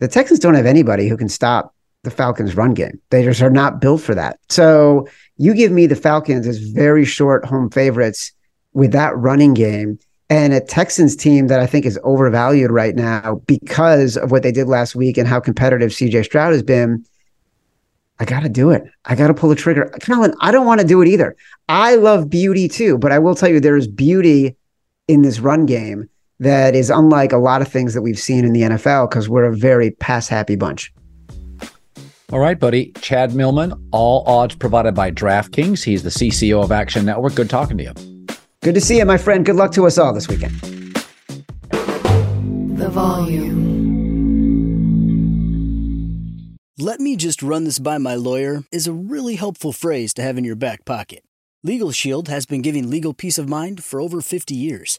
The 0.00 0.08
Texans 0.08 0.40
don't 0.40 0.54
have 0.54 0.66
anybody 0.66 1.08
who 1.08 1.16
can 1.16 1.28
stop 1.28 1.74
the 2.02 2.10
Falcons' 2.10 2.56
run 2.56 2.74
game. 2.74 3.00
They 3.10 3.22
just 3.22 3.42
are 3.42 3.50
not 3.50 3.80
built 3.80 4.00
for 4.00 4.14
that. 4.14 4.38
So 4.48 5.08
you 5.36 5.54
give 5.54 5.72
me 5.72 5.86
the 5.86 5.96
Falcons 5.96 6.46
as 6.46 6.58
very 6.58 7.04
short 7.04 7.44
home 7.44 7.70
favorites 7.70 8.32
with 8.72 8.92
that 8.92 9.16
running 9.16 9.54
game 9.54 9.98
and 10.30 10.54
a 10.54 10.60
Texans 10.60 11.16
team 11.16 11.48
that 11.48 11.58
I 11.58 11.66
think 11.66 11.84
is 11.84 11.98
overvalued 12.04 12.70
right 12.70 12.94
now 12.94 13.42
because 13.46 14.16
of 14.16 14.30
what 14.30 14.44
they 14.44 14.52
did 14.52 14.68
last 14.68 14.94
week 14.94 15.18
and 15.18 15.26
how 15.26 15.40
competitive 15.40 15.90
CJ 15.90 16.24
Stroud 16.24 16.52
has 16.52 16.62
been. 16.62 17.04
I 18.20 18.24
got 18.24 18.40
to 18.40 18.48
do 18.48 18.70
it. 18.70 18.84
I 19.06 19.16
got 19.16 19.26
to 19.26 19.34
pull 19.34 19.48
the 19.48 19.56
trigger. 19.56 19.92
Colin, 20.02 20.32
I 20.40 20.52
don't 20.52 20.66
want 20.66 20.80
to 20.80 20.86
do 20.86 21.02
it 21.02 21.08
either. 21.08 21.36
I 21.68 21.96
love 21.96 22.30
beauty 22.30 22.68
too, 22.68 22.96
but 22.96 23.10
I 23.10 23.18
will 23.18 23.34
tell 23.34 23.48
you 23.48 23.58
there 23.58 23.76
is 23.76 23.88
beauty 23.88 24.56
in 25.08 25.22
this 25.22 25.40
run 25.40 25.66
game 25.66 26.08
that 26.38 26.74
is 26.74 26.90
unlike 26.90 27.32
a 27.32 27.38
lot 27.38 27.60
of 27.60 27.68
things 27.68 27.92
that 27.94 28.02
we've 28.02 28.18
seen 28.18 28.44
in 28.44 28.52
the 28.52 28.62
NFL 28.62 29.10
because 29.10 29.28
we're 29.28 29.44
a 29.44 29.56
very 29.56 29.90
pass 29.90 30.28
happy 30.28 30.54
bunch. 30.54 30.92
All 32.32 32.38
right, 32.38 32.58
buddy. 32.58 32.92
Chad 33.00 33.34
Millman, 33.34 33.72
all 33.90 34.22
odds 34.26 34.54
provided 34.54 34.94
by 34.94 35.10
DraftKings. 35.10 35.82
He's 35.82 36.04
the 36.04 36.10
CCO 36.10 36.62
of 36.62 36.70
Action 36.70 37.04
Network. 37.04 37.34
Good 37.34 37.50
talking 37.50 37.76
to 37.78 37.84
you. 37.84 38.19
Good 38.62 38.74
to 38.74 38.80
see 38.82 38.98
you, 38.98 39.06
my 39.06 39.16
friend. 39.16 39.42
Good 39.42 39.56
luck 39.56 39.72
to 39.72 39.86
us 39.86 39.96
all 39.96 40.12
this 40.12 40.28
weekend. 40.28 40.52
The 42.76 42.90
volume. 42.90 43.70
Let 46.78 47.00
me 47.00 47.16
just 47.16 47.42
run 47.42 47.64
this 47.64 47.78
by 47.78 47.96
my 47.96 48.14
lawyer 48.14 48.64
is 48.70 48.86
a 48.86 48.92
really 48.92 49.36
helpful 49.36 49.72
phrase 49.72 50.12
to 50.14 50.22
have 50.22 50.36
in 50.36 50.44
your 50.44 50.56
back 50.56 50.84
pocket. 50.84 51.24
Legal 51.62 51.90
Shield 51.90 52.28
has 52.28 52.44
been 52.44 52.60
giving 52.60 52.90
legal 52.90 53.14
peace 53.14 53.38
of 53.38 53.48
mind 53.48 53.82
for 53.82 53.98
over 53.98 54.20
50 54.20 54.54
years. 54.54 54.98